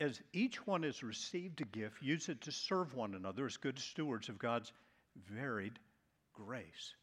as 0.00 0.22
each 0.32 0.66
one 0.66 0.82
has 0.82 1.02
received 1.02 1.60
a 1.60 1.64
gift, 1.66 2.02
use 2.02 2.30
it 2.30 2.40
to 2.40 2.50
serve 2.50 2.94
one 2.94 3.14
another 3.14 3.44
as 3.44 3.58
good 3.58 3.78
stewards 3.78 4.30
of 4.30 4.38
God's 4.38 4.72
varied 5.28 5.78
grace. 6.32 6.94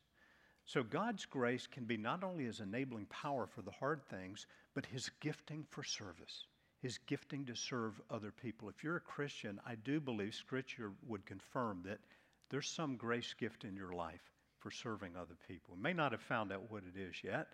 So, 0.66 0.84
God's 0.84 1.26
grace 1.26 1.68
can 1.68 1.86
be 1.86 1.96
not 1.96 2.24
only 2.24 2.46
His 2.46 2.60
enabling 2.60 3.06
power 3.06 3.46
for 3.46 3.62
the 3.62 3.72
hard 3.72 4.04
things, 4.04 4.48
but 4.74 4.86
His 4.86 5.10
gifting 5.22 5.64
for 5.70 5.84
service, 5.84 6.46
His 6.82 6.98
gifting 6.98 7.46
to 7.46 7.56
serve 7.56 8.02
other 8.10 8.32
people. 8.32 8.68
If 8.68 8.84
you're 8.84 8.98
a 8.98 9.02
Christian, 9.02 9.62
I 9.66 9.76
do 9.76 10.02
believe 10.02 10.34
Scripture 10.34 10.92
would 11.08 11.26
confirm 11.26 11.84
that 11.86 12.00
there's 12.50 12.68
some 12.68 12.96
grace 12.96 13.34
gift 13.38 13.64
in 13.64 13.76
your 13.76 13.94
life 13.94 14.32
for 14.60 14.72
serving 14.72 15.16
other 15.16 15.36
people. 15.48 15.76
You 15.76 15.84
may 15.84 15.94
not 15.94 16.12
have 16.12 16.22
found 16.22 16.52
out 16.52 16.72
what 16.72 16.84
it 16.84 17.00
is 17.00 17.16
yet, 17.24 17.48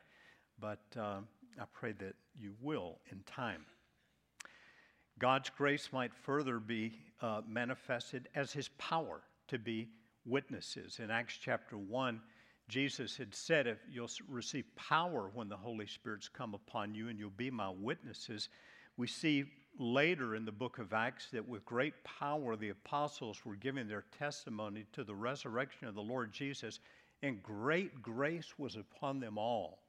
but 0.60 0.84
uh, 0.98 1.20
I 1.60 1.66
pray 1.74 1.94
that 1.94 2.16
you 2.40 2.54
will 2.62 3.00
in 3.12 3.22
time. 3.26 3.66
God's 5.20 5.50
grace 5.50 5.90
might 5.92 6.14
further 6.14 6.60
be 6.60 6.94
uh, 7.22 7.42
manifested 7.48 8.30
as 8.36 8.52
his 8.52 8.70
power 8.78 9.22
to 9.48 9.60
be 9.60 9.90
witnesses. 10.26 11.00
In 11.00 11.12
Acts 11.12 11.38
chapter 11.40 11.78
1, 11.78 12.20
Jesus 12.68 13.18
had 13.18 13.36
said, 13.36 13.68
If 13.68 13.78
you'll 13.92 14.10
receive 14.28 14.66
power 14.76 15.30
when 15.34 15.50
the 15.50 15.58
Holy 15.58 15.86
Spirit's 15.86 16.30
come 16.30 16.54
upon 16.54 16.96
you, 16.96 17.10
and 17.10 17.20
you'll 17.20 17.30
be 17.32 17.52
my 17.52 17.70
witnesses. 17.70 18.50
We 18.98 19.08
see 19.08 19.46
later 19.80 20.36
in 20.36 20.46
the 20.46 20.52
book 20.52 20.78
of 20.78 20.94
Acts 20.94 21.30
that 21.32 21.48
with 21.48 21.66
great 21.66 22.04
power 22.04 22.56
the 22.56 22.70
apostles 22.70 23.44
were 23.46 23.56
giving 23.56 23.88
their 23.88 24.06
testimony 24.18 24.86
to 24.94 25.04
the 25.04 25.16
resurrection 25.16 25.88
of 25.88 25.96
the 25.96 26.02
Lord 26.02 26.32
Jesus, 26.32 26.80
and 27.22 27.42
great 27.42 28.02
grace 28.02 28.54
was 28.58 28.76
upon 28.76 29.20
them 29.20 29.38
all. 29.38 29.80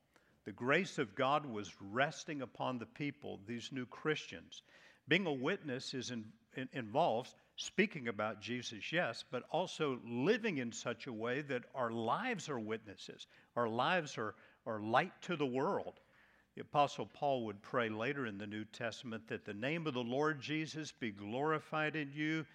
The 0.45 0.53
grace 0.53 0.99
of 0.99 1.15
God 1.15 1.47
was 1.47 1.73
resting 1.81 2.43
upon 2.43 2.79
the 2.79 2.87
people, 2.87 3.41
these 3.47 3.71
new 3.73 3.87
Christians. 3.87 4.63
Being 5.09 5.27
a 5.27 5.33
witness 5.33 5.95
is 5.95 6.11
in, 6.11 6.25
in, 6.57 6.69
involves 6.73 7.35
speaking 7.57 8.09
about 8.09 8.41
Jesus, 8.41 8.93
yes, 8.93 9.25
but 9.31 9.45
also 9.51 10.01
living 10.05 10.59
in 10.59 10.73
such 10.73 11.07
a 11.07 11.13
way 11.13 11.43
that 11.43 11.65
our 11.75 11.91
lives 11.91 12.49
are 12.49 12.59
witnesses. 12.59 13.27
Our 13.57 13.69
lives 13.69 14.19
are, 14.19 14.35
are 14.67 14.81
light 14.81 15.13
to 15.23 15.37
the 15.37 15.47
world. 15.47 16.01
The 16.55 16.63
Apostle 16.63 17.07
Paul 17.07 17.45
would 17.47 17.63
pray 17.63 17.89
later 17.89 18.27
in 18.27 18.39
the 18.39 18.47
New 18.47 18.65
Testament 18.65 19.27
that 19.29 19.45
the 19.45 19.55
name 19.55 19.87
of 19.87 19.95
the 19.95 20.03
Lord 20.03 20.41
Jesus 20.41 20.93
be 20.93 21.11
glorified 21.11 21.97
in 21.97 22.13
you, 22.13 22.47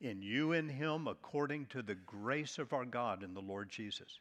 in 0.00 0.22
you 0.22 0.52
and 0.52 0.70
him, 0.70 1.08
according 1.08 1.66
to 1.66 1.82
the 1.82 1.96
grace 1.96 2.58
of 2.58 2.72
our 2.72 2.84
God 2.84 3.22
in 3.24 3.34
the 3.34 3.42
Lord 3.42 3.68
Jesus. 3.68 4.20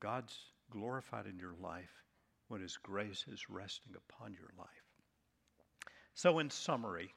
God's 0.00 0.36
glorified 0.70 1.26
in 1.26 1.38
your 1.38 1.54
life 1.60 2.02
when 2.48 2.60
his 2.60 2.76
grace 2.76 3.24
is 3.30 3.48
resting 3.48 3.94
upon 3.94 4.34
your 4.34 4.50
life. 4.58 4.68
So, 6.14 6.40
in 6.40 6.50
summary, 6.50 7.14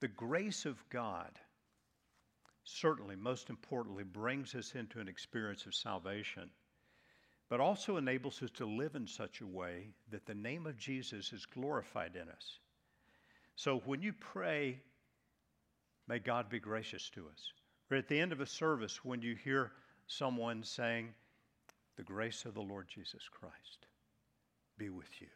the 0.00 0.08
grace 0.08 0.66
of 0.66 0.88
God 0.88 1.38
certainly, 2.64 3.16
most 3.16 3.50
importantly, 3.50 4.04
brings 4.04 4.54
us 4.54 4.74
into 4.74 5.00
an 5.00 5.08
experience 5.08 5.66
of 5.66 5.74
salvation, 5.74 6.50
but 7.54 7.60
also 7.60 7.98
enables 7.98 8.42
us 8.42 8.50
to 8.50 8.66
live 8.66 8.96
in 8.96 9.06
such 9.06 9.40
a 9.40 9.46
way 9.46 9.86
that 10.10 10.26
the 10.26 10.34
name 10.34 10.66
of 10.66 10.76
Jesus 10.76 11.32
is 11.32 11.46
glorified 11.46 12.16
in 12.20 12.28
us. 12.28 12.58
So, 13.54 13.78
when 13.86 14.02
you 14.02 14.12
pray, 14.12 14.80
may 16.08 16.18
God 16.18 16.48
be 16.48 16.58
gracious 16.58 17.08
to 17.10 17.28
us, 17.28 17.52
or 17.92 17.96
at 17.96 18.08
the 18.08 18.18
end 18.18 18.32
of 18.32 18.40
a 18.40 18.46
service, 18.46 19.04
when 19.04 19.22
you 19.22 19.36
hear 19.36 19.70
someone 20.08 20.64
saying, 20.64 21.14
The 21.94 22.02
grace 22.02 22.44
of 22.44 22.54
the 22.54 22.60
Lord 22.60 22.88
Jesus 22.92 23.22
Christ 23.30 23.86
be 24.76 24.90
with 24.90 25.20
you. 25.20 25.28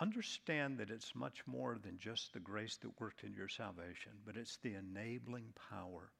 Understand 0.00 0.78
that 0.78 0.88
it's 0.88 1.14
much 1.14 1.42
more 1.46 1.76
than 1.76 1.98
just 1.98 2.32
the 2.32 2.40
grace 2.40 2.78
that 2.78 2.98
worked 2.98 3.22
in 3.22 3.34
your 3.34 3.48
salvation, 3.48 4.12
but 4.24 4.38
it's 4.38 4.56
the 4.62 4.76
enabling 4.76 5.52
power 5.70 6.10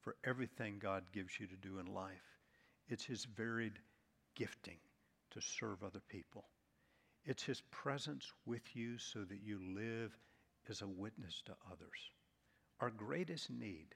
for 0.00 0.14
everything 0.22 0.78
God 0.78 1.02
gives 1.12 1.40
you 1.40 1.48
to 1.48 1.56
do 1.56 1.80
in 1.80 1.92
life. 1.92 2.39
It's 2.90 3.04
His 3.04 3.24
varied 3.24 3.78
gifting 4.34 4.78
to 5.30 5.40
serve 5.40 5.82
other 5.82 6.02
people. 6.08 6.44
It's 7.24 7.42
His 7.42 7.62
presence 7.70 8.32
with 8.46 8.74
you 8.74 8.98
so 8.98 9.24
that 9.24 9.42
you 9.42 9.60
live 9.74 10.16
as 10.68 10.82
a 10.82 10.88
witness 10.88 11.42
to 11.46 11.52
others. 11.70 12.10
Our 12.80 12.90
greatest 12.90 13.50
need 13.50 13.94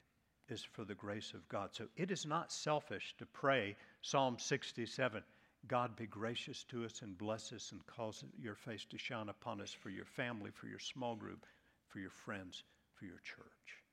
is 0.48 0.62
for 0.62 0.84
the 0.84 0.94
grace 0.94 1.32
of 1.34 1.48
God. 1.48 1.70
So 1.72 1.86
it 1.96 2.10
is 2.10 2.26
not 2.26 2.52
selfish 2.52 3.14
to 3.18 3.26
pray 3.26 3.76
Psalm 4.02 4.38
67 4.38 5.22
God 5.66 5.96
be 5.96 6.06
gracious 6.06 6.62
to 6.64 6.84
us 6.84 7.00
and 7.02 7.16
bless 7.16 7.52
us 7.52 7.72
and 7.72 7.84
cause 7.86 8.22
your 8.38 8.54
face 8.54 8.84
to 8.90 8.98
shine 8.98 9.28
upon 9.28 9.60
us 9.60 9.72
for 9.72 9.88
your 9.88 10.04
family, 10.04 10.50
for 10.50 10.66
your 10.66 10.78
small 10.78 11.14
group, 11.14 11.46
for 11.88 12.00
your 12.00 12.10
friends, 12.10 12.64
for 12.92 13.06
your 13.06 13.20
church. 13.20 13.83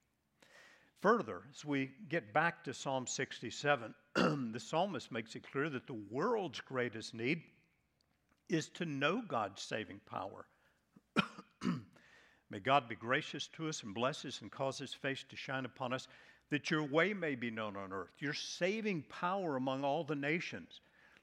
Further, 1.01 1.41
as 1.49 1.65
we 1.65 1.89
get 2.09 2.31
back 2.31 2.63
to 2.63 2.75
Psalm 2.75 3.07
67, 3.07 3.95
the 4.15 4.59
psalmist 4.59 5.11
makes 5.11 5.35
it 5.35 5.51
clear 5.51 5.67
that 5.67 5.87
the 5.87 5.99
world's 6.11 6.61
greatest 6.61 7.15
need 7.15 7.41
is 8.49 8.69
to 8.69 8.85
know 8.85 9.23
God's 9.27 9.63
saving 9.63 9.99
power. 10.05 10.45
may 12.51 12.59
God 12.59 12.87
be 12.87 12.93
gracious 12.93 13.47
to 13.47 13.67
us 13.67 13.81
and 13.81 13.95
bless 13.95 14.25
us 14.25 14.41
and 14.41 14.51
cause 14.51 14.77
his 14.77 14.93
face 14.93 15.25
to 15.27 15.35
shine 15.35 15.65
upon 15.65 15.91
us, 15.91 16.07
that 16.51 16.69
your 16.69 16.83
way 16.83 17.15
may 17.15 17.33
be 17.33 17.49
known 17.49 17.75
on 17.75 17.91
earth, 17.91 18.13
your 18.19 18.35
saving 18.35 19.01
power 19.09 19.55
among 19.55 19.83
all 19.83 20.03
the 20.03 20.15
nations. 20.15 20.81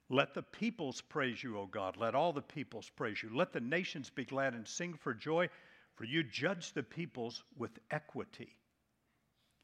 Let 0.09 0.35
the 0.35 0.43
peoples 0.43 1.01
praise 1.03 1.41
you, 1.41 1.57
O 1.57 1.67
God. 1.67 1.97
Let 1.97 2.17
all 2.17 2.33
the 2.33 2.43
peoples 2.43 2.91
praise 2.97 3.23
you. 3.23 3.31
Let 3.33 3.53
the 3.53 3.61
nations 3.61 4.11
be 4.11 4.25
glad 4.25 4.55
and 4.55 4.67
sing 4.67 4.95
for 4.95 5.15
joy, 5.15 5.49
for 5.95 6.03
you 6.03 6.25
judge 6.25 6.73
the 6.73 6.83
peoples 6.83 7.45
with 7.57 7.79
equity 7.93 8.57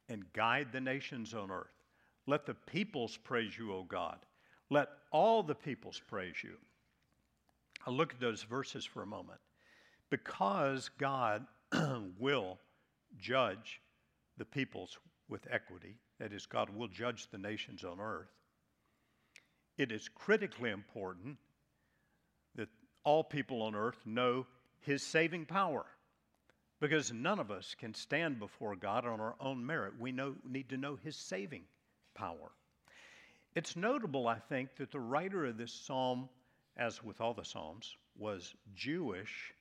and 0.08 0.32
guide 0.32 0.68
the 0.72 0.80
nations 0.80 1.34
on 1.34 1.50
earth. 1.50 1.72
Let 2.26 2.46
the 2.46 2.54
peoples 2.54 3.16
praise 3.16 3.56
you, 3.56 3.72
O 3.72 3.84
God. 3.84 4.18
Let 4.70 4.88
all 5.10 5.42
the 5.42 5.54
peoples 5.54 6.00
praise 6.08 6.36
you. 6.42 6.56
I'll 7.86 7.94
look 7.94 8.14
at 8.14 8.20
those 8.20 8.42
verses 8.42 8.84
for 8.84 9.02
a 9.02 9.06
moment. 9.06 9.40
Because 10.10 10.90
God 10.98 11.46
will 12.18 12.58
judge 13.18 13.80
the 14.38 14.44
peoples 14.44 14.98
with 15.28 15.46
equity, 15.50 15.96
that 16.18 16.32
is, 16.32 16.46
God 16.46 16.70
will 16.70 16.88
judge 16.88 17.28
the 17.30 17.38
nations 17.38 17.84
on 17.84 18.00
earth 18.00 18.30
it 19.76 19.90
is 19.90 20.08
critically 20.08 20.70
important 20.70 21.36
that 22.54 22.68
all 23.02 23.24
people 23.24 23.62
on 23.62 23.74
earth 23.74 23.98
know 24.04 24.46
his 24.80 25.02
saving 25.02 25.46
power 25.46 25.84
because 26.84 27.14
none 27.14 27.38
of 27.38 27.50
us 27.50 27.74
can 27.74 27.94
stand 27.94 28.38
before 28.38 28.76
God 28.76 29.06
on 29.06 29.18
our 29.18 29.36
own 29.40 29.64
merit. 29.64 29.94
We 29.98 30.12
know, 30.12 30.34
need 30.46 30.68
to 30.68 30.76
know 30.76 30.98
his 31.02 31.16
saving 31.16 31.62
power. 32.14 32.52
It's 33.54 33.74
notable, 33.74 34.28
I 34.28 34.38
think, 34.38 34.76
that 34.76 34.90
the 34.90 35.00
writer 35.00 35.46
of 35.46 35.56
this 35.56 35.72
psalm, 35.72 36.28
as 36.76 37.02
with 37.02 37.22
all 37.22 37.32
the 37.32 37.42
psalms, 37.42 37.96
was 38.18 38.54
Jewish, 38.74 39.54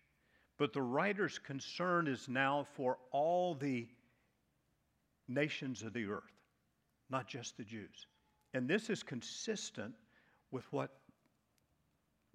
but 0.58 0.74
the 0.74 0.82
writer's 0.82 1.40
concern 1.40 2.10
is 2.10 2.28
now 2.28 2.68
for 2.76 2.98
all 3.12 3.56
the 3.56 3.88
nations 5.30 5.82
of 5.82 5.94
the 5.94 6.08
earth, 6.08 6.36
not 7.10 7.26
just 7.26 7.56
the 7.56 7.64
Jews. 7.64 8.06
And 8.54 8.68
this 8.68 8.90
is 8.90 9.02
consistent 9.02 9.94
with 10.52 10.66
what 10.74 10.92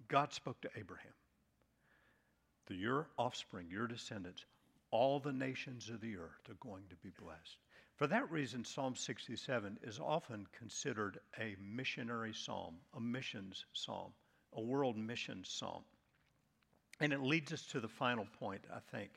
God 0.09 0.33
spoke 0.33 0.63
to 0.63 0.71
Abraham. 0.79 1.13
To 2.69 2.75
your 2.75 3.09
offspring, 3.19 3.67
your 3.71 3.87
descendants, 3.87 4.47
all 4.91 5.21
the 5.21 5.33
nations 5.33 5.89
of 5.89 6.01
the 6.01 6.17
earth 6.17 6.49
are 6.49 6.69
going 6.69 6.85
to 6.91 6.97
be 6.97 7.11
blessed. 7.21 7.59
For 7.97 8.07
that 8.07 8.31
reason, 8.31 8.65
Psalm 8.65 8.95
67 8.95 9.79
is 9.83 9.99
often 9.99 10.47
considered 10.57 11.19
a 11.39 11.57
missionary 11.61 12.33
psalm, 12.33 12.77
a 12.95 13.01
missions 13.01 13.65
psalm, 13.73 14.13
a 14.53 14.61
world 14.61 14.97
missions 14.97 15.49
psalm. 15.51 15.83
And 17.01 17.13
it 17.13 17.21
leads 17.21 17.53
us 17.53 17.67
to 17.67 17.81
the 17.81 17.89
final 17.89 18.27
point, 18.39 18.63
I 18.73 18.79
think. 18.93 19.11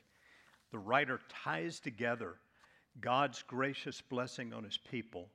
The 0.72 0.78
writer 0.78 1.20
ties 1.44 1.80
together 1.80 2.34
God's 3.00 3.42
gracious 3.42 4.00
blessing 4.00 4.52
on 4.52 4.64
his 4.64 4.78
people 4.78 5.30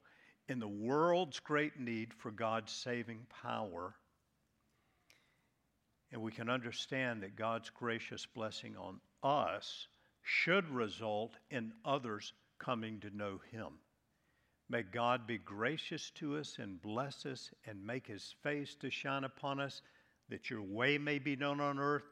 in 0.50 0.60
the 0.60 0.67
world's 0.67 1.39
great 1.39 1.80
need 1.80 2.13
for 2.13 2.32
God's 2.32 2.71
saving 2.71 3.26
power. 3.41 3.93
And 6.12 6.21
we 6.21 6.32
can 6.32 6.50
understand 6.50 7.23
that 7.23 7.36
God's 7.36 7.69
gracious 7.69 8.26
blessing 8.26 8.76
on 8.78 9.00
us 9.23 9.88
should 10.28 10.68
result 10.70 11.38
in 11.52 11.72
others 11.86 12.34
coming 12.60 13.00
to 13.00 13.16
know 13.16 13.40
Him. 13.50 13.68
May 14.70 14.84
God 14.84 15.26
be 15.26 15.38
gracious 15.38 16.12
to 16.16 16.36
us 16.36 16.58
and 16.60 16.82
bless 16.82 17.26
us 17.26 17.50
and 17.66 17.86
make 17.86 18.08
His 18.08 18.36
face 18.44 18.76
to 18.82 18.90
shine 18.90 19.24
upon 19.24 19.62
us, 19.62 19.82
that 20.28 20.50
your 20.50 20.62
way 20.62 20.98
may 20.98 21.18
be 21.18 21.38
known 21.38 21.62
on 21.62 21.80
earth, 21.80 22.04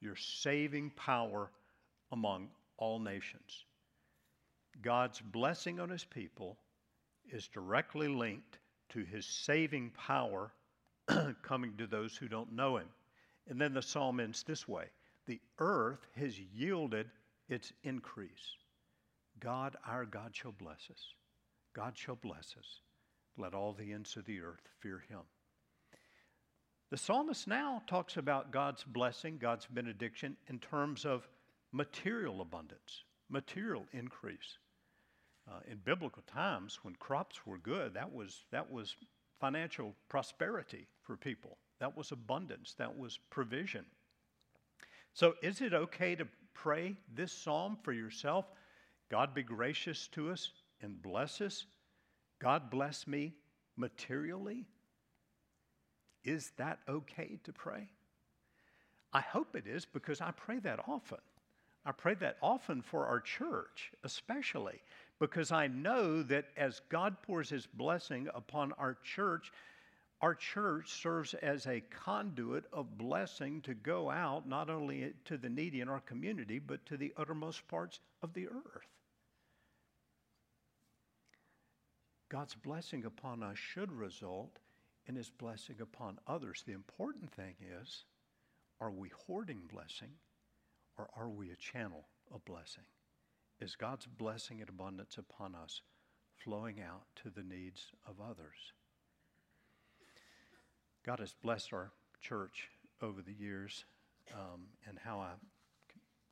your 0.00 0.14
saving 0.14 0.90
power 0.90 1.50
among 2.12 2.50
all 2.76 3.00
nations. 3.00 3.64
God's 4.80 5.20
blessing 5.20 5.80
on 5.80 5.88
His 5.88 6.04
people 6.04 6.56
is 7.32 7.48
directly 7.48 8.06
linked 8.06 8.60
to 8.90 9.00
His 9.00 9.26
saving 9.26 9.90
power 9.90 10.52
coming 11.42 11.76
to 11.78 11.88
those 11.88 12.16
who 12.16 12.28
don't 12.28 12.52
know 12.52 12.76
Him. 12.76 12.86
And 13.48 13.60
then 13.60 13.74
the 13.74 13.82
psalm 13.82 14.20
ends 14.20 14.44
this 14.44 14.68
way 14.68 14.84
The 15.26 15.40
earth 15.58 16.06
has 16.14 16.38
yielded 16.38 17.10
its 17.48 17.72
increase. 17.82 18.56
God, 19.40 19.76
our 19.86 20.04
God, 20.04 20.34
shall 20.34 20.52
bless 20.52 20.88
us. 20.90 21.14
God 21.74 21.96
shall 21.96 22.16
bless 22.16 22.54
us. 22.58 22.80
Let 23.36 23.54
all 23.54 23.72
the 23.72 23.92
ends 23.92 24.16
of 24.16 24.24
the 24.24 24.40
earth 24.40 24.68
fear 24.80 25.04
him. 25.08 25.20
The 26.90 26.96
psalmist 26.96 27.48
now 27.48 27.82
talks 27.86 28.16
about 28.16 28.52
God's 28.52 28.84
blessing, 28.84 29.38
God's 29.38 29.66
benediction, 29.66 30.36
in 30.48 30.58
terms 30.58 31.04
of 31.04 31.28
material 31.72 32.40
abundance, 32.40 33.04
material 33.28 33.84
increase. 33.92 34.58
Uh, 35.48 35.60
in 35.70 35.78
biblical 35.84 36.22
times, 36.26 36.80
when 36.82 36.94
crops 36.96 37.46
were 37.46 37.58
good, 37.58 37.94
that 37.94 38.12
was, 38.12 38.44
that 38.50 38.70
was 38.70 38.96
financial 39.40 39.94
prosperity 40.08 40.86
for 41.02 41.16
people. 41.16 41.58
That 41.78 41.96
was 41.96 42.10
abundance. 42.10 42.74
That 42.78 42.98
was 42.98 43.18
provision. 43.30 43.84
So, 45.12 45.34
is 45.42 45.60
it 45.60 45.72
okay 45.72 46.14
to 46.14 46.26
pray 46.62 46.96
this 47.14 47.32
psalm 47.32 47.78
for 47.82 47.92
yourself? 47.92 48.46
God 49.10 49.34
be 49.34 49.42
gracious 49.42 50.08
to 50.08 50.30
us 50.30 50.50
and 50.80 51.00
bless 51.00 51.40
us. 51.40 51.66
God 52.40 52.70
bless 52.70 53.06
me 53.06 53.34
materially. 53.76 54.66
Is 56.24 56.52
that 56.56 56.80
okay 56.88 57.38
to 57.44 57.52
pray? 57.52 57.88
I 59.12 59.20
hope 59.20 59.54
it 59.54 59.66
is 59.66 59.86
because 59.86 60.20
I 60.20 60.32
pray 60.32 60.58
that 60.60 60.80
often. 60.88 61.18
I 61.84 61.92
pray 61.92 62.14
that 62.14 62.36
often 62.42 62.82
for 62.82 63.06
our 63.06 63.20
church, 63.20 63.92
especially 64.02 64.80
because 65.20 65.52
I 65.52 65.68
know 65.68 66.22
that 66.24 66.46
as 66.56 66.80
God 66.88 67.16
pours 67.22 67.48
His 67.48 67.66
blessing 67.66 68.28
upon 68.34 68.72
our 68.72 68.98
church, 69.04 69.52
our 70.20 70.34
church 70.34 70.90
serves 70.90 71.34
as 71.34 71.66
a 71.66 71.82
conduit 71.90 72.64
of 72.72 72.96
blessing 72.96 73.60
to 73.62 73.74
go 73.74 74.10
out 74.10 74.48
not 74.48 74.70
only 74.70 75.12
to 75.26 75.36
the 75.36 75.48
needy 75.48 75.80
in 75.80 75.88
our 75.88 76.00
community, 76.00 76.58
but 76.58 76.84
to 76.86 76.96
the 76.96 77.12
uttermost 77.16 77.66
parts 77.68 78.00
of 78.22 78.32
the 78.32 78.48
earth. 78.48 78.88
God's 82.28 82.54
blessing 82.54 83.04
upon 83.04 83.42
us 83.42 83.58
should 83.58 83.92
result 83.92 84.58
in 85.06 85.14
his 85.14 85.30
blessing 85.30 85.76
upon 85.80 86.18
others. 86.26 86.64
The 86.66 86.72
important 86.72 87.32
thing 87.32 87.54
is 87.80 88.04
are 88.80 88.90
we 88.90 89.10
hoarding 89.26 89.60
blessing 89.72 90.10
or 90.98 91.08
are 91.16 91.28
we 91.28 91.50
a 91.50 91.56
channel 91.56 92.08
of 92.34 92.44
blessing? 92.44 92.84
Is 93.60 93.76
God's 93.76 94.06
blessing 94.06 94.60
and 94.60 94.68
abundance 94.68 95.18
upon 95.18 95.54
us 95.54 95.82
flowing 96.36 96.80
out 96.80 97.04
to 97.22 97.30
the 97.30 97.42
needs 97.42 97.92
of 98.06 98.20
others? 98.20 98.72
God 101.06 101.20
has 101.20 101.32
blessed 101.40 101.72
our 101.72 101.92
church 102.20 102.68
over 103.00 103.22
the 103.22 103.32
years, 103.32 103.84
um, 104.34 104.62
and 104.88 104.98
how 104.98 105.20
I 105.20 105.30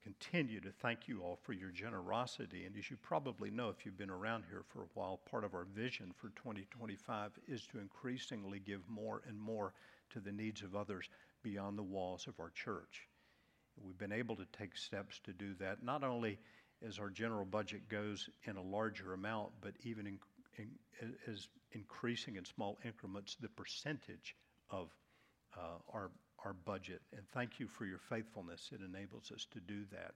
continue 0.03 0.61
to 0.61 0.73
thank 0.83 1.07
you 1.07 1.23
all 1.23 1.39
for 1.45 1.53
your 1.53 1.71
generosity. 1.71 2.65
And 2.65 2.77
as 2.77 2.91
you 2.91 2.97
probably 3.01 3.53
know, 3.53 3.69
if 3.69 3.87
you've 3.87 3.97
been 3.97 4.11
around 4.11 4.45
here 4.51 4.65
for 4.67 4.83
a 4.83 4.89
while, 4.95 5.21
part 5.31 5.45
of 5.45 5.55
our 5.55 5.67
vision 5.77 6.13
for 6.17 6.31
2025 6.31 7.31
is 7.47 7.65
to 7.71 7.79
increasingly 7.79 8.59
give 8.59 8.81
more 8.89 9.23
and 9.29 9.41
more 9.41 9.75
to 10.11 10.19
the 10.19 10.33
needs 10.33 10.63
of 10.63 10.75
others 10.75 11.09
beyond 11.45 11.79
the 11.79 11.83
walls 11.85 12.27
of 12.27 12.41
our 12.41 12.51
church. 12.51 13.07
We've 13.81 13.97
been 13.97 14.11
able 14.11 14.35
to 14.37 14.47
take 14.59 14.77
steps 14.77 15.21
to 15.23 15.33
do 15.33 15.55
that, 15.61 15.85
not 15.85 16.03
only 16.03 16.41
as 16.85 16.99
our 16.99 17.11
general 17.11 17.45
budget 17.45 17.89
goes 17.89 18.29
in 18.43 18.57
a 18.57 18.63
larger 18.63 19.13
amount, 19.13 19.51
but 19.61 19.75
even 19.85 20.07
in, 20.09 20.19
in, 20.59 21.15
as 21.29 21.47
increasing 21.71 22.35
in 22.35 22.45
small 22.45 22.77
increments 22.85 23.37
the 23.41 23.49
percentage 23.49 24.35
of 24.75 24.89
uh, 25.57 25.79
our, 25.93 26.11
our 26.45 26.53
budget. 26.53 27.01
And 27.17 27.23
thank 27.33 27.61
you 27.61 27.67
for 27.67 27.87
your 27.87 27.99
faithfulness. 27.99 28.71
It 28.73 28.81
enables 28.85 29.31
us 29.33 29.47
to 29.53 29.61
do 29.61 29.83
that. 29.93 30.13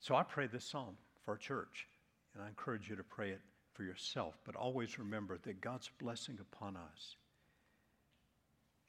So 0.00 0.14
I 0.14 0.22
pray 0.22 0.46
this 0.46 0.64
psalm 0.64 0.96
for 1.24 1.32
our 1.32 1.36
church, 1.36 1.86
and 2.34 2.42
I 2.42 2.48
encourage 2.48 2.88
you 2.88 2.96
to 2.96 3.04
pray 3.04 3.30
it 3.30 3.40
for 3.72 3.84
yourself. 3.84 4.36
But 4.44 4.56
always 4.56 4.98
remember 4.98 5.38
that 5.44 5.60
God's 5.60 5.90
blessing 6.00 6.38
upon 6.40 6.76
us 6.76 7.16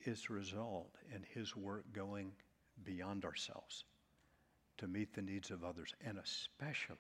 is 0.06 0.30
result 0.30 0.96
in 1.14 1.24
His 1.34 1.56
work 1.56 1.86
going 1.94 2.32
beyond 2.84 3.26
ourselves 3.26 3.86
to 4.80 4.88
meet 4.88 5.14
the 5.14 5.22
needs 5.22 5.52
of 5.52 5.64
others, 5.64 5.94
and 6.06 6.18
especially 6.18 6.98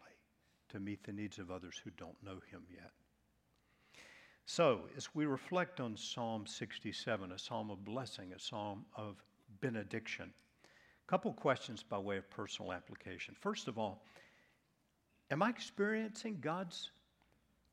to 0.70 0.80
meet 0.80 1.04
the 1.04 1.12
needs 1.12 1.40
of 1.40 1.52
others 1.52 1.80
who 1.84 1.90
don't 1.98 2.24
know 2.24 2.40
Him 2.52 2.64
yet. 2.72 2.92
So, 4.46 4.82
as 4.98 5.16
we 5.16 5.26
reflect 5.26 5.80
on 5.80 5.96
Psalm 5.96 6.46
67, 6.46 7.32
a 7.32 7.40
psalm 7.40 7.72
of 7.72 7.86
blessing, 7.86 8.34
a 8.34 8.40
psalm 8.40 8.86
of 8.96 9.24
benediction, 9.62 10.34
a 10.64 11.10
couple 11.10 11.32
questions 11.32 11.82
by 11.82 11.98
way 11.98 12.18
of 12.18 12.30
personal 12.30 12.74
application. 12.74 13.36
First 13.40 13.70
of 13.70 13.78
all, 13.78 14.04
am 15.32 15.42
I 15.42 15.50
experiencing 15.50 16.40
God's 16.42 16.92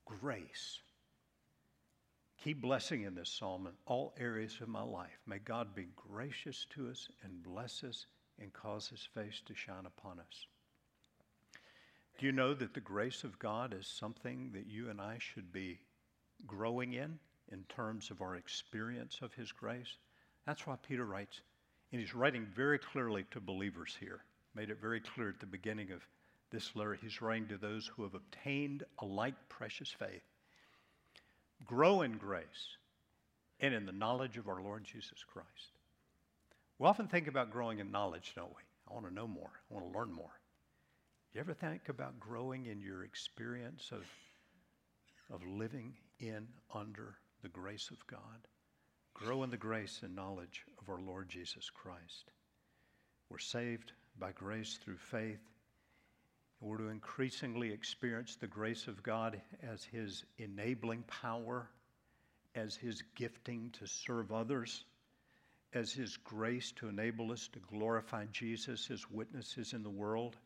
grace? 0.05 0.79
Keep 2.43 2.63
blessing 2.63 3.03
in 3.03 3.15
this 3.17 3.29
psalm 3.29 3.67
in 3.67 3.73
all 3.87 4.15
areas 4.19 4.59
of 4.63 4.69
my 4.69 4.83
life. 4.83 5.19
May 5.27 5.39
God 5.39 5.75
be 5.75 5.89
gracious 5.97 6.67
to 6.71 6.89
us 6.89 7.09
and 7.23 7.43
bless 7.43 7.83
us 7.83 8.07
and 8.39 8.53
cause 8.53 8.89
his 8.89 9.07
face 9.13 9.43
to 9.47 9.55
shine 9.55 9.87
upon 9.87 10.21
us. 10.21 10.47
Do 12.19 12.27
you 12.27 12.33
know 12.33 12.55
that 12.55 12.75
the 12.75 12.81
grace 12.81 13.25
of 13.25 13.39
God 13.39 13.75
is 13.75 13.87
something 13.87 14.53
that 14.53 14.67
you 14.67 14.89
and 14.89 15.01
I 15.01 15.19
should 15.19 15.53
be 15.53 15.81
growing 16.47 16.95
in, 16.95 17.19
in 17.53 17.65
terms 17.69 18.11
of 18.11 18.23
our 18.23 18.37
experience 18.37 19.19
of 19.23 19.33
His 19.35 19.53
grace. 19.53 19.97
That's 20.47 20.67
why 20.67 20.77
Peter 20.87 21.05
writes, 21.05 21.41
and 21.93 22.01
he's 22.01 22.15
writing 22.15 22.47
very 22.55 22.79
clearly 22.79 23.25
to 23.31 23.41
believers 23.41 23.97
here. 23.99 24.21
Made 24.55 24.71
it 24.71 24.81
very 24.81 25.01
clear 25.01 25.29
at 25.29 25.41
the 25.41 25.47
beginning 25.47 25.93
of 25.93 26.03
this 26.51 26.75
letter. 26.75 26.95
He's 26.95 27.23
writing 27.23 27.49
to 27.49 27.57
those 27.57 27.87
who 27.87 28.03
have 28.03 28.15
obtained 28.15 28.85
a 29.01 29.07
like 29.07 29.35
precious 29.49 29.91
faith. 29.91 30.23
Grow 31.65 32.03
in 32.03 32.13
grace 32.13 32.77
and 33.61 33.75
in 33.75 33.87
the 33.87 33.93
knowledge 33.93 34.39
of 34.39 34.49
our 34.49 34.63
Lord 34.63 34.85
Jesus 34.85 35.25
Christ. 35.33 35.79
We 36.79 36.87
often 36.87 37.09
think 37.09 37.29
about 37.29 37.51
growing 37.51 37.79
in 37.79 37.91
knowledge, 37.91 38.33
don't 38.35 38.49
we? 38.49 38.63
I 38.91 38.95
want 38.95 39.07
to 39.07 39.15
know 39.15 39.27
more. 39.27 39.51
I 39.71 39.75
want 39.75 39.93
to 39.93 39.99
learn 39.99 40.13
more. 40.13 40.41
You 41.33 41.41
ever 41.41 41.55
think 41.55 41.89
about 41.89 42.19
growing 42.19 42.67
in 42.67 42.81
your 42.81 43.05
experience 43.05 43.93
of, 43.93 44.05
of 45.33 45.47
living 45.47 45.93
in, 46.21 46.47
under 46.75 47.17
the 47.43 47.49
grace 47.49 47.91
of 47.91 48.07
God. 48.07 48.47
Grow 49.15 49.43
in 49.43 49.51
the 49.51 49.57
grace 49.57 50.01
and 50.03 50.15
knowledge 50.15 50.65
of 50.81 50.89
our 50.89 51.01
Lord 51.01 51.29
Jesus 51.29 51.69
Christ. 51.71 52.31
We're 53.29 53.39
saved 53.39 53.93
by 54.19 54.33
grace 54.33 54.79
through 54.83 54.99
faith. 54.99 55.41
We're 56.61 56.79
to 56.79 56.89
increasingly 56.89 57.73
experience 57.73 58.37
the 58.37 58.47
grace 58.47 58.87
of 58.87 59.03
God 59.03 59.41
as 59.63 59.83
His 59.85 60.25
enabling 60.39 61.05
power, 61.05 61.69
as 62.55 62.77
His 62.77 63.03
gifting 63.15 63.71
to 63.79 63.87
serve 63.87 64.33
others, 64.33 64.85
as 65.73 65.93
His 65.93 66.17
grace 66.19 66.73
to 66.73 66.89
enable 66.89 67.33
us 67.33 67.49
to 67.53 67.61
glorify 67.61 68.27
Jesus 68.33 68.91
as 68.91 69.11
witnesses 69.11 69.73
in 69.73 69.83
the 69.83 69.91
world 69.91 70.37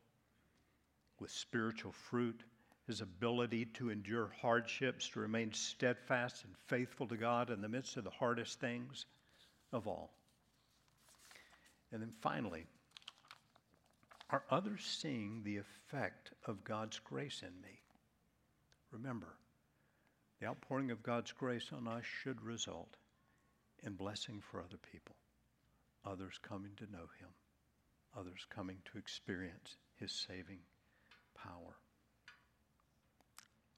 with 1.18 1.30
spiritual 1.30 1.92
fruit, 1.92 2.42
His 2.86 3.00
ability 3.00 3.66
to 3.74 3.90
endure 3.90 4.30
hardships, 4.42 5.08
to 5.10 5.20
remain 5.20 5.52
steadfast 5.52 6.44
and 6.44 6.54
faithful 6.66 7.06
to 7.08 7.16
God 7.16 7.50
in 7.50 7.62
the 7.62 7.68
midst 7.68 7.96
of 7.96 8.04
the 8.04 8.10
hardest 8.10 8.60
things 8.60 9.06
of 9.72 9.88
all. 9.88 10.12
And 11.92 12.02
then 12.02 12.12
finally, 12.20 12.66
are 14.30 14.44
others 14.50 14.84
seeing 14.84 15.42
the 15.42 15.58
effect 15.58 16.32
of 16.46 16.64
God's 16.64 16.98
grace 16.98 17.42
in 17.42 17.60
me? 17.62 17.80
Remember, 18.90 19.36
the 20.40 20.46
outpouring 20.46 20.90
of 20.90 21.02
God's 21.02 21.32
grace 21.32 21.70
on 21.72 21.88
us 21.88 22.04
should 22.04 22.42
result 22.42 22.96
in 23.82 23.94
blessing 23.94 24.40
for 24.40 24.60
other 24.60 24.78
people, 24.92 25.16
others 26.04 26.38
coming 26.42 26.72
to 26.76 26.90
know 26.90 27.08
Him, 27.20 27.28
others 28.16 28.46
coming 28.50 28.78
to 28.90 28.98
experience 28.98 29.76
His 29.96 30.12
saving 30.12 30.60
power. 31.34 31.76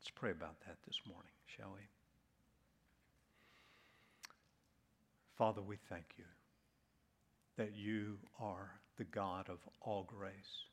Let's 0.06 0.14
pray 0.14 0.30
about 0.30 0.60
that 0.60 0.76
this 0.86 1.00
morning, 1.04 1.32
shall 1.46 1.72
we? 1.74 1.80
Father, 5.36 5.60
we 5.60 5.78
thank 5.88 6.04
you 6.16 6.24
that 7.56 7.74
you 7.74 8.18
are 8.40 8.70
the 8.98 9.04
God 9.04 9.48
of 9.48 9.58
all 9.80 10.04
grace. 10.04 10.68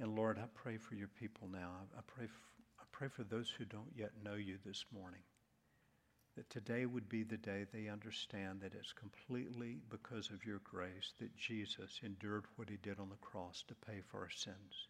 And 0.00 0.16
Lord, 0.16 0.38
I 0.38 0.46
pray 0.54 0.78
for 0.78 0.94
your 0.94 1.10
people 1.20 1.50
now. 1.52 1.68
I 1.94 2.00
pray, 2.06 2.28
for, 2.28 2.40
I 2.80 2.84
pray 2.92 3.08
for 3.08 3.24
those 3.24 3.50
who 3.50 3.66
don't 3.66 3.92
yet 3.94 4.12
know 4.24 4.36
you 4.36 4.56
this 4.64 4.86
morning. 4.90 5.20
That 6.34 6.48
today 6.48 6.86
would 6.86 7.10
be 7.10 7.24
the 7.24 7.36
day 7.36 7.66
they 7.70 7.88
understand 7.88 8.62
that 8.62 8.72
it's 8.72 8.94
completely 8.94 9.80
because 9.90 10.30
of 10.30 10.46
your 10.46 10.62
grace 10.64 11.12
that 11.20 11.36
Jesus 11.36 12.00
endured 12.02 12.46
what 12.56 12.70
he 12.70 12.78
did 12.78 12.98
on 12.98 13.10
the 13.10 13.16
cross 13.16 13.62
to 13.68 13.74
pay 13.74 14.00
for 14.00 14.20
our 14.20 14.30
sins. 14.30 14.88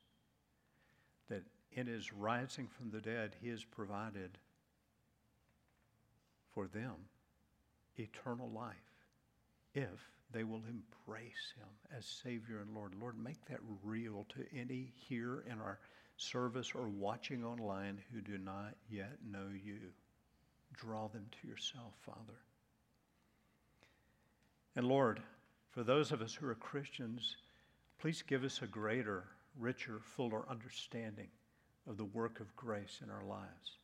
That 1.29 1.43
in 1.73 1.87
his 1.87 2.13
rising 2.13 2.69
from 2.69 2.91
the 2.91 3.01
dead, 3.01 3.35
he 3.41 3.49
has 3.49 3.65
provided 3.65 4.39
for 6.55 6.67
them 6.67 6.95
eternal 7.99 8.51
life 8.51 8.75
if 9.75 10.11
they 10.33 10.43
will 10.43 10.63
embrace 10.69 11.53
him 11.57 11.69
as 11.97 12.05
Savior 12.07 12.61
and 12.61 12.75
Lord. 12.75 12.95
Lord, 12.99 13.19
make 13.19 13.45
that 13.47 13.61
real 13.83 14.27
to 14.31 14.59
any 14.59 14.93
here 15.09 15.45
in 15.51 15.61
our 15.61 15.79
service 16.17 16.73
or 16.75 16.89
watching 16.89 17.45
online 17.45 18.01
who 18.13 18.21
do 18.21 18.39
not 18.39 18.75
yet 18.89 19.19
know 19.31 19.49
you. 19.53 19.79
Draw 20.73 21.09
them 21.09 21.27
to 21.41 21.49
yourself, 21.49 21.93
Father. 22.05 22.41
And 24.75 24.87
Lord, 24.87 25.21
for 25.71 25.85
those 25.85 26.11
of 26.11 26.23
us 26.23 26.35
who 26.35 26.49
are 26.49 26.55
Christians, 26.55 27.37
please 27.99 28.23
give 28.23 28.45
us 28.45 28.63
a 28.63 28.67
greater, 28.67 29.25
richer, 29.59 30.01
fuller 30.03 30.45
understanding 30.49 31.29
of 31.89 31.97
the 31.97 32.05
work 32.05 32.41
of 32.41 32.55
grace 32.57 33.01
in 33.03 33.11
our 33.11 33.25
lives. 33.25 33.79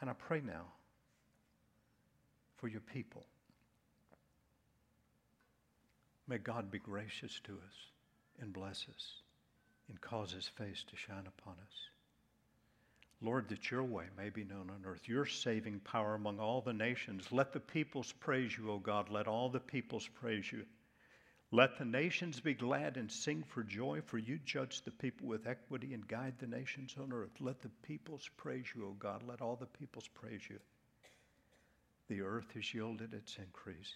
And 0.00 0.10
I 0.10 0.12
pray 0.12 0.40
now 0.44 0.66
for 2.56 2.68
your 2.68 2.80
people 2.80 3.24
May 6.28 6.38
God 6.38 6.70
be 6.70 6.78
gracious 6.78 7.40
to 7.44 7.52
us 7.52 7.74
and 8.40 8.52
bless 8.52 8.86
us 8.88 9.20
and 9.88 10.00
cause 10.00 10.32
his 10.32 10.48
face 10.48 10.84
to 10.90 10.96
shine 10.96 11.26
upon 11.26 11.54
us. 11.54 11.74
Lord, 13.22 13.48
that 13.48 13.70
your 13.70 13.84
way 13.84 14.06
may 14.16 14.30
be 14.30 14.44
known 14.44 14.70
on 14.70 14.84
earth, 14.84 15.08
your 15.08 15.24
saving 15.24 15.80
power 15.80 16.14
among 16.14 16.38
all 16.38 16.60
the 16.60 16.72
nations. 16.72 17.28
Let 17.30 17.52
the 17.52 17.60
peoples 17.60 18.12
praise 18.18 18.58
you, 18.58 18.70
O 18.72 18.78
God. 18.78 19.08
Let 19.08 19.28
all 19.28 19.48
the 19.48 19.60
peoples 19.60 20.08
praise 20.20 20.50
you. 20.50 20.64
Let 21.52 21.78
the 21.78 21.84
nations 21.84 22.40
be 22.40 22.54
glad 22.54 22.96
and 22.96 23.10
sing 23.10 23.44
for 23.46 23.62
joy, 23.62 24.00
for 24.04 24.18
you 24.18 24.38
judge 24.44 24.82
the 24.82 24.90
people 24.90 25.28
with 25.28 25.46
equity 25.46 25.94
and 25.94 26.06
guide 26.06 26.34
the 26.38 26.46
nations 26.46 26.96
on 27.00 27.12
earth. 27.12 27.40
Let 27.40 27.60
the 27.62 27.70
peoples 27.82 28.28
praise 28.36 28.66
you, 28.74 28.86
O 28.86 28.96
God. 28.98 29.22
Let 29.22 29.40
all 29.40 29.56
the 29.56 29.66
peoples 29.66 30.08
praise 30.08 30.42
you. 30.50 30.58
The 32.08 32.22
earth 32.22 32.52
has 32.54 32.74
yielded 32.74 33.14
its 33.14 33.36
increase. 33.38 33.92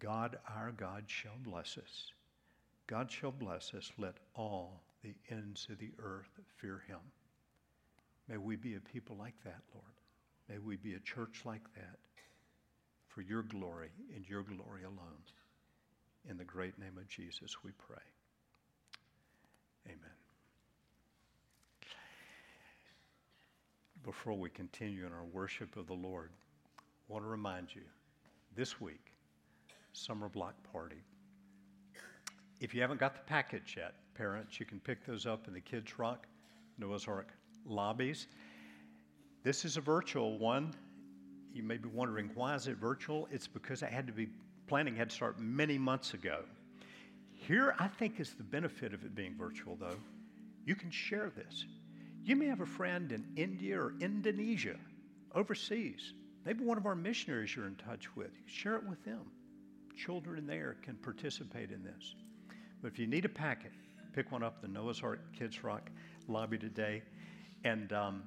God, 0.00 0.36
our 0.48 0.72
God, 0.72 1.04
shall 1.06 1.38
bless 1.42 1.78
us. 1.78 2.12
God 2.86 3.10
shall 3.10 3.32
bless 3.32 3.72
us. 3.72 3.90
Let 3.96 4.16
all 4.34 4.82
the 5.02 5.14
ends 5.30 5.68
of 5.70 5.78
the 5.78 5.92
earth 6.00 6.40
fear 6.56 6.82
him. 6.88 7.00
May 8.28 8.36
we 8.36 8.56
be 8.56 8.74
a 8.74 8.80
people 8.80 9.16
like 9.16 9.34
that, 9.44 9.62
Lord. 9.72 9.94
May 10.48 10.58
we 10.58 10.76
be 10.76 10.94
a 10.94 11.00
church 11.00 11.42
like 11.44 11.62
that 11.74 11.98
for 13.08 13.22
your 13.22 13.42
glory 13.42 13.90
and 14.14 14.28
your 14.28 14.42
glory 14.42 14.82
alone. 14.82 15.22
In 16.28 16.38
the 16.38 16.44
great 16.44 16.78
name 16.78 16.96
of 16.96 17.06
Jesus, 17.08 17.56
we 17.62 17.70
pray. 17.72 18.02
Amen. 19.86 19.98
Before 24.02 24.34
we 24.34 24.48
continue 24.48 25.06
in 25.06 25.12
our 25.12 25.24
worship 25.32 25.76
of 25.76 25.86
the 25.86 25.94
Lord, 25.94 26.30
I 26.78 27.12
want 27.12 27.24
to 27.24 27.28
remind 27.28 27.74
you 27.74 27.82
this 28.56 28.80
week, 28.80 29.12
summer 29.92 30.28
block 30.28 30.54
party. 30.72 31.02
If 32.60 32.74
you 32.74 32.80
haven't 32.80 33.00
got 33.00 33.14
the 33.14 33.22
package 33.26 33.74
yet, 33.76 33.94
parents, 34.14 34.58
you 34.58 34.64
can 34.64 34.80
pick 34.80 35.04
those 35.04 35.26
up 35.26 35.46
in 35.46 35.52
the 35.52 35.60
Kids 35.60 35.98
Rock, 35.98 36.26
Noah's 36.78 37.06
Ark 37.06 37.28
lobbies. 37.66 38.28
This 39.42 39.66
is 39.66 39.76
a 39.76 39.80
virtual 39.80 40.38
one. 40.38 40.72
You 41.52 41.62
may 41.62 41.76
be 41.76 41.88
wondering 41.88 42.30
why 42.34 42.54
is 42.54 42.66
it 42.66 42.76
virtual? 42.76 43.28
It's 43.30 43.46
because 43.46 43.82
I 43.82 43.88
had 43.88 44.06
to 44.06 44.12
be 44.12 44.28
planning 44.66 44.96
had 44.96 45.10
to 45.10 45.16
start 45.16 45.38
many 45.38 45.78
months 45.78 46.14
ago. 46.14 46.40
Here, 47.32 47.74
I 47.78 47.88
think 47.88 48.20
is 48.20 48.32
the 48.34 48.42
benefit 48.42 48.94
of 48.94 49.04
it 49.04 49.14
being 49.14 49.36
virtual, 49.36 49.76
though. 49.76 49.98
You 50.64 50.74
can 50.74 50.90
share 50.90 51.30
this. 51.30 51.64
You 52.24 52.36
may 52.36 52.46
have 52.46 52.60
a 52.60 52.66
friend 52.66 53.12
in 53.12 53.26
India 53.36 53.78
or 53.78 53.92
Indonesia, 54.00 54.76
overseas. 55.34 56.14
Maybe 56.46 56.64
one 56.64 56.78
of 56.78 56.86
our 56.86 56.94
missionaries 56.94 57.54
you're 57.54 57.66
in 57.66 57.76
touch 57.76 58.14
with. 58.16 58.30
Share 58.46 58.76
it 58.76 58.88
with 58.88 59.04
them 59.04 59.30
children 59.96 60.46
there 60.46 60.76
can 60.82 60.96
participate 60.96 61.70
in 61.70 61.82
this. 61.82 62.14
But 62.82 62.92
if 62.92 62.98
you 62.98 63.06
need 63.06 63.24
a 63.24 63.28
packet, 63.28 63.72
pick 64.12 64.30
one 64.32 64.42
up 64.42 64.60
the 64.60 64.68
Noah's 64.68 65.02
Ark 65.02 65.20
Kids 65.36 65.64
Rock 65.64 65.90
lobby 66.28 66.58
today. 66.58 67.02
And 67.64 67.92
um, 67.92 68.22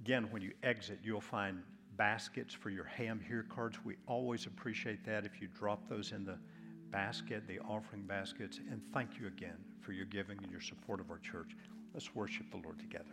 again, 0.00 0.28
when 0.30 0.42
you 0.42 0.52
exit, 0.62 0.98
you'll 1.02 1.20
find 1.20 1.62
baskets 1.98 2.54
for 2.54 2.70
your 2.70 2.84
ham 2.84 3.20
here 3.28 3.44
cards. 3.54 3.76
We 3.84 3.96
always 4.06 4.46
appreciate 4.46 5.04
that 5.04 5.26
if 5.26 5.42
you 5.42 5.48
drop 5.48 5.88
those 5.88 6.12
in 6.12 6.24
the 6.24 6.38
basket, 6.90 7.46
the 7.46 7.58
offering 7.60 8.06
baskets. 8.06 8.60
And 8.70 8.80
thank 8.94 9.18
you 9.20 9.26
again 9.26 9.58
for 9.82 9.92
your 9.92 10.06
giving 10.06 10.38
and 10.38 10.50
your 10.50 10.62
support 10.62 11.00
of 11.00 11.10
our 11.10 11.18
church. 11.18 11.56
Let's 11.92 12.14
worship 12.14 12.50
the 12.50 12.58
Lord 12.58 12.78
together. 12.78 13.04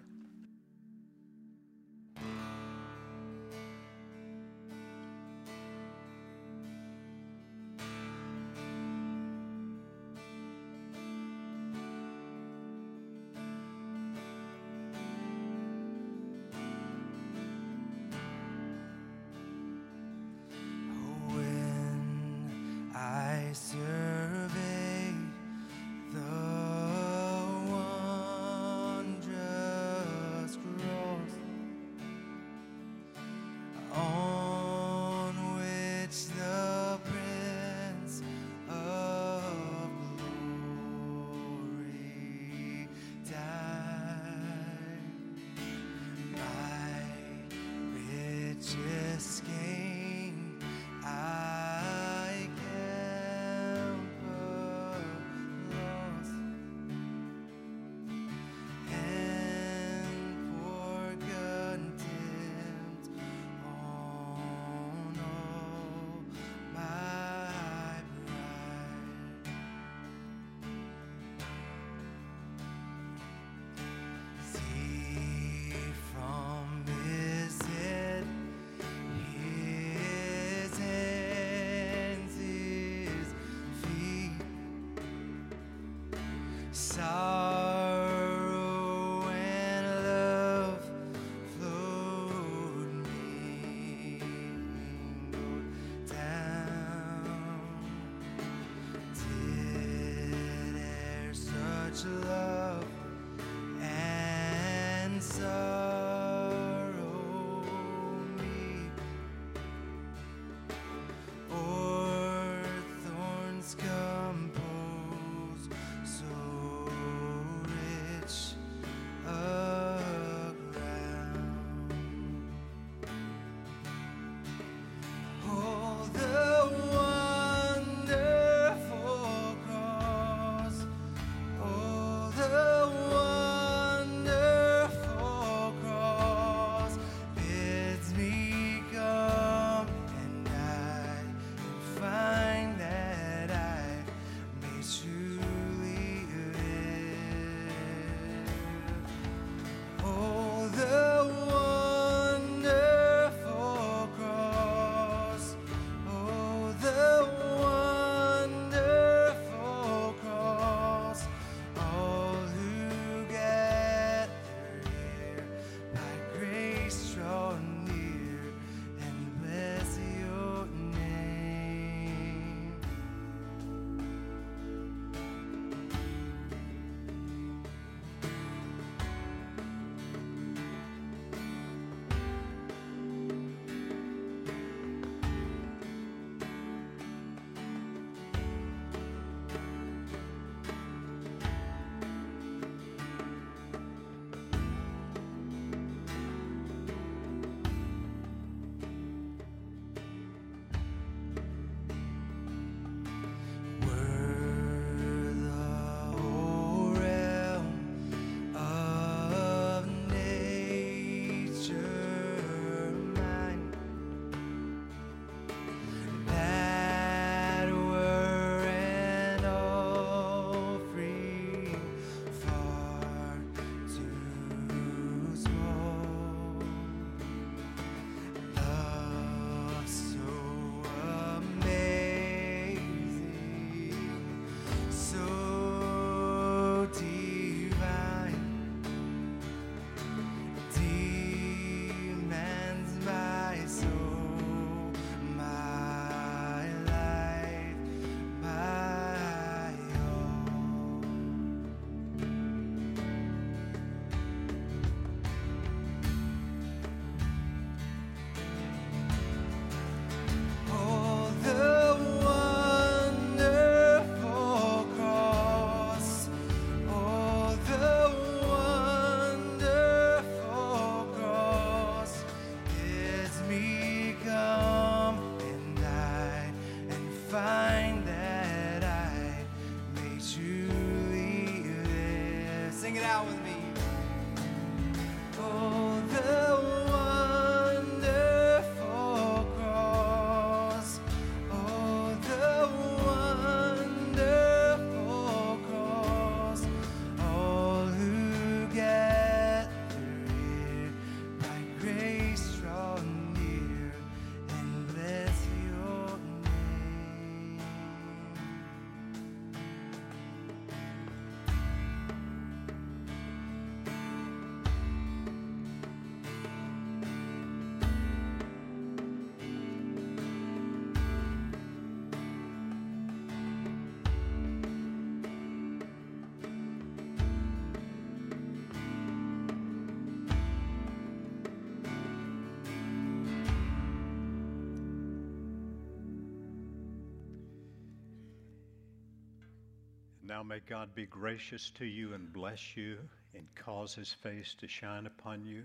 Now 340.35 340.43
may 340.43 340.59
God 340.59 340.93
be 340.93 341.05
gracious 341.05 341.71
to 341.75 341.85
you 341.85 342.13
and 342.13 342.33
bless 342.33 342.75
you 342.75 342.97
and 343.33 343.45
cause 343.55 343.95
his 343.95 344.11
face 344.11 344.53
to 344.59 344.67
shine 344.67 345.05
upon 345.05 345.45
you. 345.45 345.63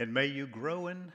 And 0.00 0.12
may 0.12 0.26
you 0.26 0.48
grow 0.48 0.88
in 0.88 1.12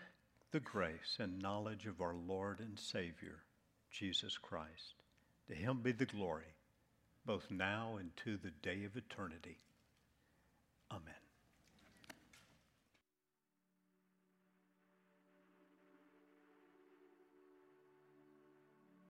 the 0.52 0.62
grace 0.62 1.18
and 1.20 1.42
knowledge 1.42 1.86
of 1.86 2.00
our 2.00 2.16
Lord 2.16 2.62
and 2.62 2.80
Savior, 2.80 3.44
Jesus 3.92 4.38
Christ. 4.38 5.04
To 5.50 5.54
him 5.54 5.82
be 5.82 5.92
the 5.92 6.06
glory, 6.06 6.56
both 7.26 7.52
now 7.52 7.98
and 8.00 8.16
to 8.24 8.38
the 8.38 8.52
day 8.52 8.86
of 8.86 8.96
eternity. 8.96 9.58
Amen. 10.90 11.25